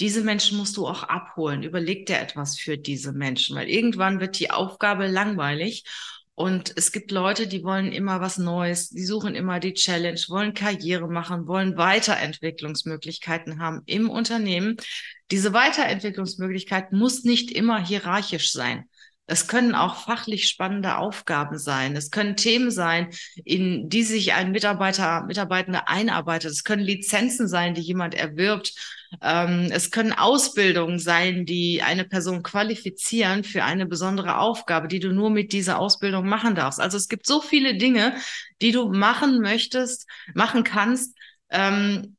diese 0.00 0.22
Menschen 0.22 0.58
musst 0.58 0.76
du 0.76 0.86
auch 0.86 1.04
abholen. 1.04 1.62
Überleg 1.62 2.06
dir 2.06 2.18
etwas 2.18 2.58
für 2.58 2.78
diese 2.78 3.12
Menschen, 3.12 3.56
weil 3.56 3.68
irgendwann 3.68 4.18
wird 4.18 4.38
die 4.38 4.50
Aufgabe 4.50 5.06
langweilig 5.06 5.84
und 6.40 6.72
es 6.74 6.90
gibt 6.90 7.10
Leute, 7.10 7.46
die 7.46 7.64
wollen 7.64 7.92
immer 7.92 8.22
was 8.22 8.38
Neues, 8.38 8.88
die 8.88 9.04
suchen 9.04 9.34
immer 9.34 9.60
die 9.60 9.74
Challenge, 9.74 10.18
wollen 10.28 10.54
Karriere 10.54 11.06
machen, 11.06 11.46
wollen 11.46 11.76
Weiterentwicklungsmöglichkeiten 11.76 13.60
haben 13.60 13.82
im 13.84 14.08
Unternehmen. 14.08 14.78
Diese 15.30 15.52
Weiterentwicklungsmöglichkeit 15.52 16.92
muss 16.92 17.24
nicht 17.24 17.50
immer 17.50 17.78
hierarchisch 17.84 18.52
sein. 18.52 18.88
Es 19.30 19.46
können 19.46 19.76
auch 19.76 19.94
fachlich 20.04 20.48
spannende 20.48 20.96
Aufgaben 20.96 21.56
sein. 21.56 21.94
Es 21.94 22.10
können 22.10 22.36
Themen 22.36 22.72
sein, 22.72 23.10
in 23.44 23.88
die 23.88 24.02
sich 24.02 24.32
ein 24.32 24.50
Mitarbeiter, 24.50 25.22
Mitarbeitende 25.24 25.86
einarbeitet. 25.86 26.50
Es 26.50 26.64
können 26.64 26.82
Lizenzen 26.82 27.46
sein, 27.46 27.74
die 27.74 27.80
jemand 27.80 28.14
erwirbt. 28.14 28.74
Ähm, 29.22 29.68
es 29.70 29.92
können 29.92 30.12
Ausbildungen 30.12 30.98
sein, 30.98 31.46
die 31.46 31.80
eine 31.80 32.04
Person 32.04 32.42
qualifizieren 32.42 33.44
für 33.44 33.62
eine 33.62 33.86
besondere 33.86 34.38
Aufgabe, 34.38 34.88
die 34.88 35.00
du 35.00 35.12
nur 35.12 35.30
mit 35.30 35.52
dieser 35.52 35.78
Ausbildung 35.78 36.28
machen 36.28 36.56
darfst. 36.56 36.80
Also 36.80 36.96
es 36.96 37.08
gibt 37.08 37.26
so 37.26 37.40
viele 37.40 37.76
Dinge, 37.76 38.16
die 38.60 38.72
du 38.72 38.88
machen 38.92 39.40
möchtest, 39.40 40.08
machen 40.34 40.64
kannst, 40.64 41.16
ähm, 41.50 42.16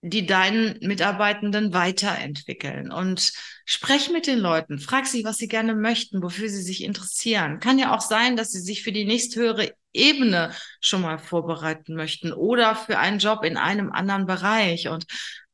die 0.00 0.26
deinen 0.26 0.78
Mitarbeitenden 0.80 1.72
weiterentwickeln. 1.72 2.92
Und 2.92 3.32
sprech 3.64 4.10
mit 4.10 4.26
den 4.26 4.38
Leuten, 4.38 4.78
frag 4.78 5.06
sie, 5.06 5.24
was 5.24 5.38
sie 5.38 5.48
gerne 5.48 5.74
möchten, 5.74 6.22
wofür 6.22 6.48
sie 6.48 6.62
sich 6.62 6.84
interessieren. 6.84 7.58
Kann 7.60 7.78
ja 7.78 7.94
auch 7.94 8.00
sein, 8.00 8.36
dass 8.36 8.52
sie 8.52 8.60
sich 8.60 8.82
für 8.82 8.92
die 8.92 9.04
nächsthöhere 9.04 9.72
Ebene 9.92 10.52
schon 10.80 11.02
mal 11.02 11.18
vorbereiten 11.18 11.94
möchten 11.94 12.32
oder 12.32 12.76
für 12.76 12.98
einen 12.98 13.18
Job 13.18 13.44
in 13.44 13.56
einem 13.56 13.90
anderen 13.90 14.26
Bereich. 14.26 14.88
Und 14.88 15.06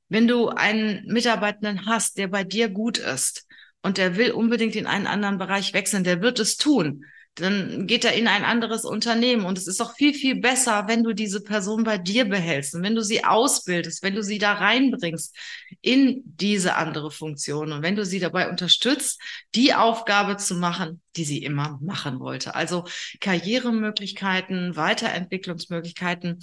wenn 0.08 0.28
du 0.28 0.48
einen 0.48 1.06
Mitarbeitenden 1.06 1.86
hast, 1.86 2.18
der 2.18 2.28
bei 2.28 2.44
dir 2.44 2.68
gut 2.68 2.98
ist 2.98 3.46
und 3.80 3.96
der 3.96 4.16
will 4.16 4.32
unbedingt 4.32 4.76
in 4.76 4.86
einen 4.86 5.06
anderen 5.06 5.38
Bereich 5.38 5.72
wechseln, 5.72 6.04
der 6.04 6.20
wird 6.20 6.38
es 6.38 6.56
tun 6.56 7.04
dann 7.34 7.86
geht 7.86 8.04
er 8.04 8.12
in 8.14 8.28
ein 8.28 8.44
anderes 8.44 8.84
Unternehmen. 8.84 9.44
Und 9.44 9.58
es 9.58 9.66
ist 9.66 9.80
auch 9.80 9.94
viel, 9.96 10.14
viel 10.14 10.36
besser, 10.36 10.84
wenn 10.86 11.02
du 11.02 11.12
diese 11.12 11.42
Person 11.42 11.82
bei 11.82 11.98
dir 11.98 12.24
behältst 12.26 12.74
und 12.74 12.82
wenn 12.82 12.94
du 12.94 13.02
sie 13.02 13.24
ausbildest, 13.24 14.02
wenn 14.02 14.14
du 14.14 14.22
sie 14.22 14.38
da 14.38 14.52
reinbringst 14.52 15.36
in 15.80 16.22
diese 16.24 16.76
andere 16.76 17.10
Funktion 17.10 17.72
und 17.72 17.82
wenn 17.82 17.96
du 17.96 18.04
sie 18.04 18.20
dabei 18.20 18.48
unterstützt, 18.48 19.20
die 19.54 19.74
Aufgabe 19.74 20.36
zu 20.36 20.54
machen, 20.54 21.00
die 21.16 21.24
sie 21.24 21.42
immer 21.42 21.78
machen 21.82 22.20
wollte. 22.20 22.54
Also 22.54 22.84
Karrieremöglichkeiten, 23.20 24.76
Weiterentwicklungsmöglichkeiten 24.76 26.40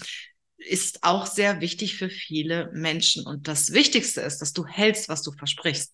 ist 0.58 1.04
auch 1.04 1.26
sehr 1.26 1.62
wichtig 1.62 1.96
für 1.96 2.10
viele 2.10 2.70
Menschen. 2.74 3.26
Und 3.26 3.48
das 3.48 3.72
Wichtigste 3.72 4.22
ist, 4.22 4.40
dass 4.40 4.54
du 4.54 4.66
hältst, 4.66 5.10
was 5.10 5.24
du 5.24 5.32
versprichst. 5.32 5.94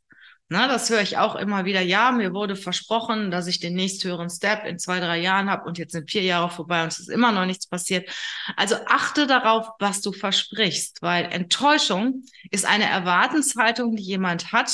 Na, 0.49 0.69
das 0.69 0.89
höre 0.89 1.01
ich 1.01 1.17
auch 1.17 1.35
immer 1.35 1.65
wieder. 1.65 1.81
Ja, 1.81 2.11
mir 2.11 2.33
wurde 2.33 2.55
versprochen, 2.55 3.31
dass 3.31 3.47
ich 3.47 3.59
den 3.59 3.73
nächsthöheren 3.73 4.29
Step 4.29 4.63
in 4.65 4.79
zwei, 4.79 5.01
drei 5.01 5.19
Jahren 5.19 5.49
habe 5.49 5.65
und 5.67 5.77
jetzt 5.77 5.91
sind 5.91 6.09
vier 6.09 6.21
Jahre 6.21 6.49
vorbei 6.49 6.83
und 6.83 6.91
es 6.93 6.99
ist 6.99 7.09
immer 7.09 7.33
noch 7.33 7.45
nichts 7.45 7.67
passiert. 7.67 8.09
Also 8.55 8.75
achte 8.85 9.27
darauf, 9.27 9.67
was 9.79 9.99
du 9.99 10.13
versprichst, 10.13 11.01
weil 11.01 11.25
Enttäuschung 11.25 12.23
ist 12.49 12.65
eine 12.65 12.85
Erwartenshaltung, 12.85 13.97
die 13.97 14.03
jemand 14.03 14.53
hat, 14.53 14.71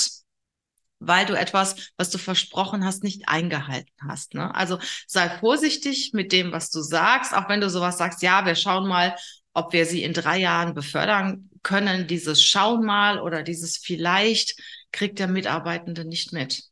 weil 0.99 1.25
du 1.25 1.33
etwas, 1.33 1.91
was 1.97 2.11
du 2.11 2.19
versprochen 2.19 2.85
hast, 2.85 3.03
nicht 3.03 3.27
eingehalten 3.27 3.91
hast. 4.07 4.35
Ne? 4.35 4.53
Also 4.53 4.77
sei 5.07 5.27
vorsichtig 5.39 6.11
mit 6.13 6.31
dem, 6.31 6.51
was 6.51 6.69
du 6.69 6.81
sagst, 6.81 7.33
auch 7.33 7.49
wenn 7.49 7.61
du 7.61 7.69
sowas 7.71 7.97
sagst, 7.97 8.21
ja, 8.21 8.45
wir 8.45 8.55
schauen 8.55 8.87
mal, 8.87 9.15
ob 9.53 9.73
wir 9.73 9.87
sie 9.87 10.03
in 10.03 10.13
drei 10.13 10.37
Jahren 10.37 10.75
befördern 10.75 11.49
können. 11.63 12.07
Dieses 12.07 12.43
Schauen 12.43 12.85
mal 12.85 13.19
oder 13.19 13.41
dieses 13.41 13.77
vielleicht 13.77 14.55
kriegt 14.93 15.19
der 15.19 15.27
Mitarbeitende 15.27 16.05
nicht 16.05 16.31
mit. 16.31 16.69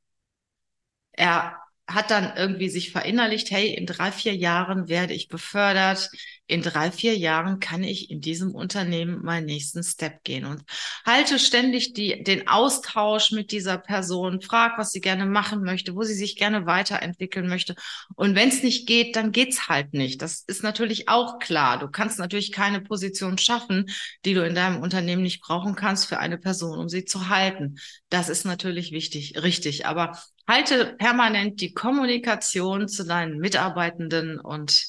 Er 1.14 1.61
hat 1.94 2.12
dann 2.12 2.34
irgendwie 2.36 2.70
sich 2.70 2.92
verinnerlicht, 2.92 3.52
hey, 3.52 3.74
in 3.74 3.86
drei, 3.86 4.12
vier 4.12 4.36
Jahren 4.36 4.88
werde 4.88 5.14
ich 5.14 5.28
befördert, 5.28 6.10
in 6.52 6.62
drei, 6.62 6.92
vier 6.92 7.18
Jahren 7.18 7.62
kann 7.62 7.82
ich 7.82 8.12
in 8.12 8.20
diesem 8.20 8.54
Unternehmen 8.54 9.24
meinen 9.24 9.46
nächsten 9.46 9.84
Step 9.84 10.22
gehen 10.26 10.44
und 10.44 10.64
halte 11.06 11.40
ständig 11.40 11.94
die, 11.94 12.24
den 12.24 12.50
Austausch 12.50 13.32
mit 13.32 13.52
dieser 13.52 13.78
Person, 13.78 14.42
frag, 14.42 14.78
was 14.78 14.92
sie 14.92 15.00
gerne 15.00 15.26
machen 15.26 15.64
möchte, 15.64 15.96
wo 15.96 16.04
sie 16.04 16.14
sich 16.14 16.36
gerne 16.36 16.66
weiterentwickeln 16.66 17.48
möchte. 17.48 17.76
Und 18.16 18.36
wenn 18.36 18.50
es 18.50 18.64
nicht 18.64 18.86
geht, 18.86 19.16
dann 19.16 19.32
geht's 19.32 19.70
halt 19.70 19.94
nicht. 19.94 20.22
Das 20.22 20.44
ist 20.46 20.62
natürlich 20.62 21.08
auch 21.08 21.40
klar. 21.40 21.80
Du 21.80 21.88
kannst 21.88 22.20
natürlich 22.20 22.52
keine 22.52 22.82
Position 22.82 23.38
schaffen, 23.38 23.86
die 24.26 24.34
du 24.34 24.46
in 24.46 24.54
deinem 24.54 24.82
Unternehmen 24.82 25.24
nicht 25.24 25.42
brauchen 25.42 25.76
kannst 25.76 26.08
für 26.08 26.20
eine 26.20 26.38
Person, 26.38 26.80
um 26.80 26.90
sie 26.90 27.06
zu 27.06 27.30
halten. 27.30 27.78
Das 28.10 28.28
ist 28.28 28.44
natürlich 28.44 28.92
wichtig, 28.92 29.42
richtig. 29.42 29.86
Aber 29.86 30.18
Halte 30.48 30.96
permanent 30.98 31.62
die 31.62 31.74
Kommunikation 31.74 32.88
zu 32.88 33.06
deinen 33.06 33.38
Mitarbeitenden 33.38 34.40
und 34.40 34.86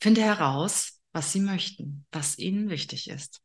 finde 0.00 0.22
heraus, 0.22 1.00
was 1.12 1.32
sie 1.32 1.40
möchten, 1.40 2.06
was 2.12 2.38
ihnen 2.38 2.70
wichtig 2.70 3.10
ist. 3.10 3.40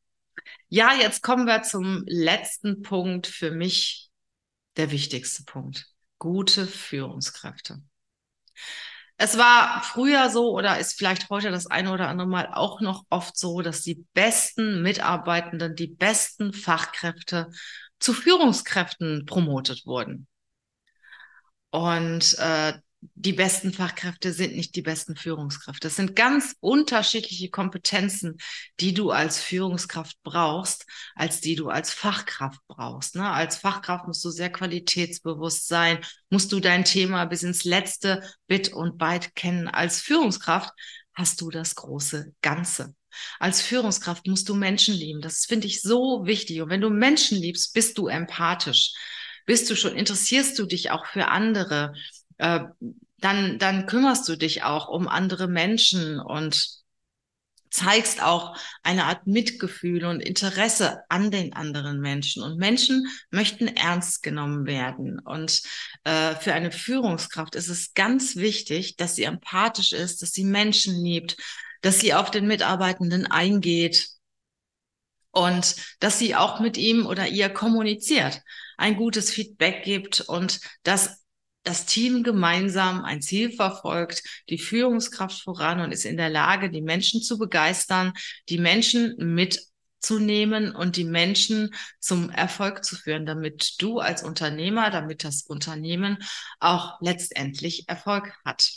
Ja, 0.67 0.93
jetzt 0.93 1.21
kommen 1.21 1.45
wir 1.45 1.63
zum 1.63 2.03
letzten 2.05 2.81
Punkt, 2.81 3.27
für 3.27 3.51
mich 3.51 4.09
der 4.77 4.91
wichtigste 4.91 5.43
Punkt. 5.43 5.87
Gute 6.19 6.67
Führungskräfte. 6.67 7.81
Es 9.17 9.37
war 9.37 9.81
früher 9.83 10.29
so 10.29 10.51
oder 10.51 10.77
ist 10.77 10.97
vielleicht 10.97 11.29
heute 11.29 11.49
das 11.49 11.67
eine 11.67 11.93
oder 11.93 12.09
andere 12.09 12.27
Mal 12.27 12.49
auch 12.51 12.81
noch 12.81 13.05
oft 13.09 13.37
so, 13.37 13.61
dass 13.61 13.81
die 13.81 14.05
besten 14.13 14.81
Mitarbeitenden, 14.81 15.75
die 15.75 15.87
besten 15.87 16.51
Fachkräfte 16.51 17.49
zu 17.99 18.13
Führungskräften 18.13 19.25
promotet 19.25 19.85
wurden. 19.85 20.27
Und 21.75 22.39
äh, 22.39 22.71
die 23.01 23.33
besten 23.33 23.73
Fachkräfte 23.73 24.31
sind 24.31 24.55
nicht 24.55 24.77
die 24.77 24.81
besten 24.81 25.17
Führungskräfte. 25.17 25.89
Das 25.89 25.97
sind 25.97 26.15
ganz 26.15 26.55
unterschiedliche 26.61 27.49
Kompetenzen, 27.49 28.37
die 28.79 28.93
du 28.93 29.11
als 29.11 29.41
Führungskraft 29.41 30.15
brauchst, 30.23 30.85
als 31.15 31.41
die 31.41 31.57
du 31.57 31.67
als 31.67 31.91
Fachkraft 31.91 32.61
brauchst. 32.69 33.17
Ne? 33.17 33.29
Als 33.29 33.57
Fachkraft 33.57 34.07
musst 34.07 34.23
du 34.23 34.29
sehr 34.29 34.49
qualitätsbewusst 34.49 35.67
sein, 35.67 35.99
musst 36.29 36.53
du 36.53 36.61
dein 36.61 36.85
Thema 36.85 37.25
bis 37.25 37.43
ins 37.43 37.65
letzte 37.65 38.23
Bit 38.47 38.71
und 38.71 38.97
Byte 38.97 39.35
kennen. 39.35 39.67
Als 39.67 39.99
Führungskraft 39.99 40.71
hast 41.13 41.41
du 41.41 41.49
das 41.49 41.75
große 41.75 42.31
Ganze. 42.41 42.95
Als 43.37 43.61
Führungskraft 43.61 44.27
musst 44.27 44.47
du 44.47 44.55
Menschen 44.55 44.95
lieben. 44.95 45.19
Das 45.19 45.43
finde 45.43 45.67
ich 45.67 45.81
so 45.81 46.25
wichtig. 46.25 46.61
Und 46.61 46.69
wenn 46.69 46.81
du 46.81 46.89
Menschen 46.89 47.37
liebst, 47.37 47.73
bist 47.73 47.97
du 47.97 48.07
empathisch. 48.07 48.93
Bist 49.45 49.69
du 49.69 49.75
schon, 49.75 49.95
interessierst 49.95 50.57
du 50.57 50.65
dich 50.65 50.91
auch 50.91 51.05
für 51.05 51.27
andere? 51.27 51.93
Äh, 52.37 52.61
dann, 53.17 53.59
dann 53.59 53.85
kümmerst 53.85 54.27
du 54.27 54.35
dich 54.35 54.63
auch 54.63 54.87
um 54.87 55.07
andere 55.07 55.47
Menschen 55.47 56.19
und 56.19 56.83
zeigst 57.75 58.23
auch 58.23 58.57
eine 58.83 59.05
Art 59.05 59.27
Mitgefühl 59.27 60.05
und 60.05 60.21
Interesse 60.21 61.01
an 61.09 61.29
den 61.29 61.53
anderen 61.53 61.99
Menschen. 61.99 62.41
Und 62.41 62.57
Menschen 62.57 63.07
möchten 63.31 63.67
ernst 63.67 64.23
genommen 64.23 64.65
werden. 64.65 65.19
Und 65.19 65.61
äh, 66.05 66.35
für 66.35 66.53
eine 66.53 66.71
Führungskraft 66.71 67.55
ist 67.55 67.67
es 67.67 67.93
ganz 67.93 68.37
wichtig, 68.37 68.95
dass 68.95 69.15
sie 69.15 69.23
empathisch 69.23 69.91
ist, 69.91 70.21
dass 70.21 70.31
sie 70.31 70.45
Menschen 70.45 71.03
liebt, 71.03 71.35
dass 71.81 71.99
sie 71.99 72.13
auf 72.13 72.31
den 72.31 72.47
Mitarbeitenden 72.47 73.27
eingeht 73.27 74.07
und 75.31 75.75
dass 75.99 76.17
sie 76.17 76.33
auch 76.35 76.61
mit 76.61 76.77
ihm 76.77 77.05
oder 77.05 77.27
ihr 77.27 77.49
kommuniziert, 77.49 78.41
ein 78.77 78.95
gutes 78.95 79.29
Feedback 79.29 79.83
gibt 79.83 80.21
und 80.21 80.59
dass 80.83 81.25
das 81.63 81.85
Team 81.85 82.23
gemeinsam 82.23 83.03
ein 83.03 83.21
Ziel 83.21 83.51
verfolgt, 83.51 84.23
die 84.49 84.59
Führungskraft 84.59 85.41
voran 85.41 85.79
und 85.81 85.91
ist 85.91 86.05
in 86.05 86.15
der 86.15 86.29
Lage, 86.29 86.69
die 86.69 86.81
Menschen 86.81 87.21
zu 87.21 87.39
begeistern, 87.39 88.13
die 88.49 88.59
Menschen 88.59 89.15
mitzunehmen 89.17 90.75
und 90.75 90.95
die 90.95 91.05
Menschen 91.05 91.73
zum 91.99 92.29
Erfolg 92.29 92.85
zu 92.85 92.95
führen, 92.95 93.25
damit 93.25 93.81
du 93.81 93.99
als 93.99 94.23
Unternehmer, 94.23 94.91
damit 94.91 95.23
das 95.23 95.41
Unternehmen 95.41 96.19
auch 96.59 97.01
letztendlich 97.01 97.89
Erfolg 97.89 98.31
hat. 98.45 98.71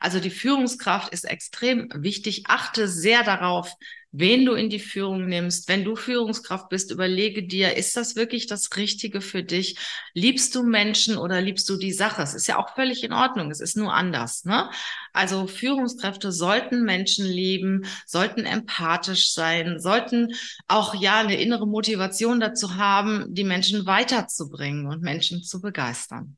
Also 0.00 0.20
die 0.20 0.30
Führungskraft 0.30 1.12
ist 1.12 1.24
extrem 1.24 1.90
wichtig. 1.94 2.44
Achte 2.46 2.88
sehr 2.88 3.22
darauf, 3.22 3.72
wen 4.12 4.44
du 4.44 4.54
in 4.54 4.70
die 4.70 4.80
Führung 4.80 5.26
nimmst. 5.26 5.68
Wenn 5.68 5.84
du 5.84 5.94
Führungskraft 5.94 6.68
bist, 6.68 6.90
überlege 6.90 7.42
dir, 7.42 7.76
ist 7.76 7.96
das 7.96 8.16
wirklich 8.16 8.46
das 8.46 8.76
Richtige 8.76 9.20
für 9.20 9.42
dich? 9.42 9.78
Liebst 10.14 10.54
du 10.54 10.62
Menschen 10.62 11.16
oder 11.16 11.40
liebst 11.40 11.68
du 11.68 11.76
die 11.76 11.92
Sache? 11.92 12.22
Es 12.22 12.34
ist 12.34 12.48
ja 12.48 12.58
auch 12.58 12.74
völlig 12.74 13.04
in 13.04 13.12
Ordnung. 13.12 13.50
Es 13.50 13.60
ist 13.60 13.76
nur 13.76 13.94
anders. 13.94 14.44
Ne? 14.44 14.70
Also 15.12 15.46
Führungskräfte 15.46 16.32
sollten 16.32 16.82
Menschen 16.82 17.26
lieben, 17.26 17.84
sollten 18.06 18.44
empathisch 18.44 19.32
sein, 19.32 19.78
sollten 19.78 20.34
auch 20.66 20.94
ja 20.94 21.20
eine 21.20 21.40
innere 21.40 21.66
Motivation 21.66 22.40
dazu 22.40 22.76
haben, 22.76 23.26
die 23.28 23.44
Menschen 23.44 23.86
weiterzubringen 23.86 24.86
und 24.86 25.02
Menschen 25.02 25.42
zu 25.42 25.60
begeistern. 25.60 26.36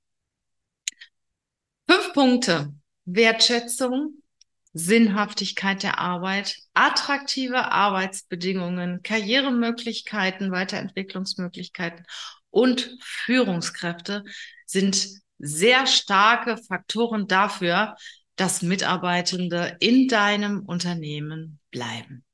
Fünf 1.89 2.13
Punkte. 2.13 2.73
Wertschätzung, 3.05 4.22
Sinnhaftigkeit 4.73 5.83
der 5.83 5.99
Arbeit, 5.99 6.57
attraktive 6.75 7.71
Arbeitsbedingungen, 7.71 9.03
Karrieremöglichkeiten, 9.03 10.51
Weiterentwicklungsmöglichkeiten 10.51 12.07
und 12.51 12.97
Führungskräfte 13.01 14.25
sind 14.67 15.09
sehr 15.39 15.87
starke 15.87 16.57
Faktoren 16.57 17.27
dafür, 17.27 17.97
dass 18.37 18.63
Mitarbeitende 18.63 19.77
in 19.81 20.09
deinem 20.09 20.65
Unternehmen 20.65 21.59
bleiben. 21.71 22.25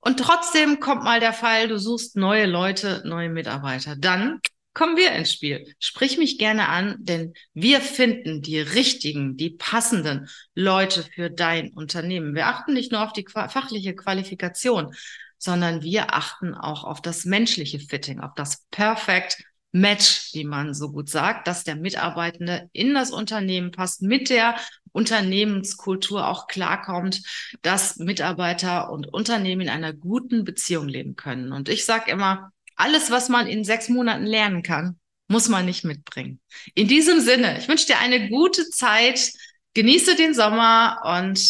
Und 0.00 0.20
trotzdem 0.20 0.80
kommt 0.80 1.02
mal 1.02 1.20
der 1.20 1.32
Fall, 1.32 1.68
du 1.68 1.78
suchst 1.78 2.16
neue 2.16 2.46
Leute, 2.46 3.02
neue 3.04 3.28
Mitarbeiter. 3.28 3.96
Dann 3.96 4.40
kommen 4.76 4.98
wir 4.98 5.12
ins 5.12 5.32
Spiel. 5.32 5.74
Sprich 5.78 6.18
mich 6.18 6.36
gerne 6.36 6.68
an, 6.68 6.96
denn 6.98 7.32
wir 7.54 7.80
finden 7.80 8.42
die 8.42 8.60
richtigen, 8.60 9.38
die 9.38 9.48
passenden 9.48 10.28
Leute 10.54 11.02
für 11.02 11.30
dein 11.30 11.72
Unternehmen. 11.72 12.34
Wir 12.34 12.48
achten 12.48 12.74
nicht 12.74 12.92
nur 12.92 13.02
auf 13.02 13.14
die 13.14 13.24
fachliche 13.26 13.96
Qualifikation, 13.96 14.94
sondern 15.38 15.82
wir 15.82 16.12
achten 16.12 16.52
auch 16.52 16.84
auf 16.84 17.00
das 17.00 17.24
menschliche 17.24 17.80
Fitting, 17.80 18.20
auf 18.20 18.34
das 18.36 18.66
Perfect 18.70 19.42
Match, 19.72 20.34
wie 20.34 20.44
man 20.44 20.74
so 20.74 20.92
gut 20.92 21.08
sagt, 21.08 21.48
dass 21.48 21.64
der 21.64 21.76
Mitarbeitende 21.76 22.68
in 22.74 22.92
das 22.92 23.12
Unternehmen 23.12 23.70
passt, 23.70 24.02
mit 24.02 24.28
der 24.28 24.56
Unternehmenskultur 24.92 26.28
auch 26.28 26.48
klarkommt, 26.48 27.22
dass 27.62 27.96
Mitarbeiter 27.96 28.90
und 28.90 29.06
Unternehmen 29.06 29.62
in 29.62 29.68
einer 29.70 29.94
guten 29.94 30.44
Beziehung 30.44 30.86
leben 30.86 31.16
können. 31.16 31.52
Und 31.52 31.70
ich 31.70 31.86
sage 31.86 32.10
immer, 32.10 32.52
alles, 32.76 33.10
was 33.10 33.28
man 33.28 33.46
in 33.46 33.64
sechs 33.64 33.88
Monaten 33.88 34.24
lernen 34.24 34.62
kann, 34.62 34.98
muss 35.28 35.48
man 35.48 35.64
nicht 35.64 35.84
mitbringen. 35.84 36.40
In 36.74 36.88
diesem 36.88 37.20
Sinne, 37.20 37.58
ich 37.58 37.68
wünsche 37.68 37.86
dir 37.86 37.98
eine 37.98 38.28
gute 38.28 38.68
Zeit, 38.70 39.32
genieße 39.74 40.14
den 40.14 40.34
Sommer 40.34 41.00
und 41.04 41.40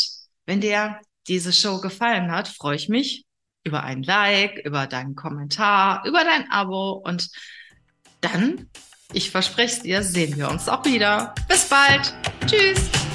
wenn 0.46 0.60
dir 0.60 1.00
diese 1.28 1.52
Show 1.52 1.80
gefallen 1.80 2.30
hat, 2.30 2.48
freue 2.48 2.76
ich 2.76 2.88
mich 2.88 3.24
über 3.64 3.82
ein 3.82 4.02
Like, 4.02 4.64
über 4.64 4.86
deinen 4.86 5.16
Kommentar, 5.16 6.04
über 6.06 6.22
dein 6.22 6.50
Abo 6.50 6.92
und 6.92 7.28
dann, 8.20 8.70
ich 9.12 9.30
verspreche 9.30 9.76
es 9.76 9.82
dir, 9.82 10.02
sehen 10.02 10.36
wir 10.36 10.48
uns 10.48 10.68
auch 10.68 10.84
wieder. 10.84 11.34
Bis 11.48 11.68
bald. 11.68 12.14
Tschüss. 12.46 13.05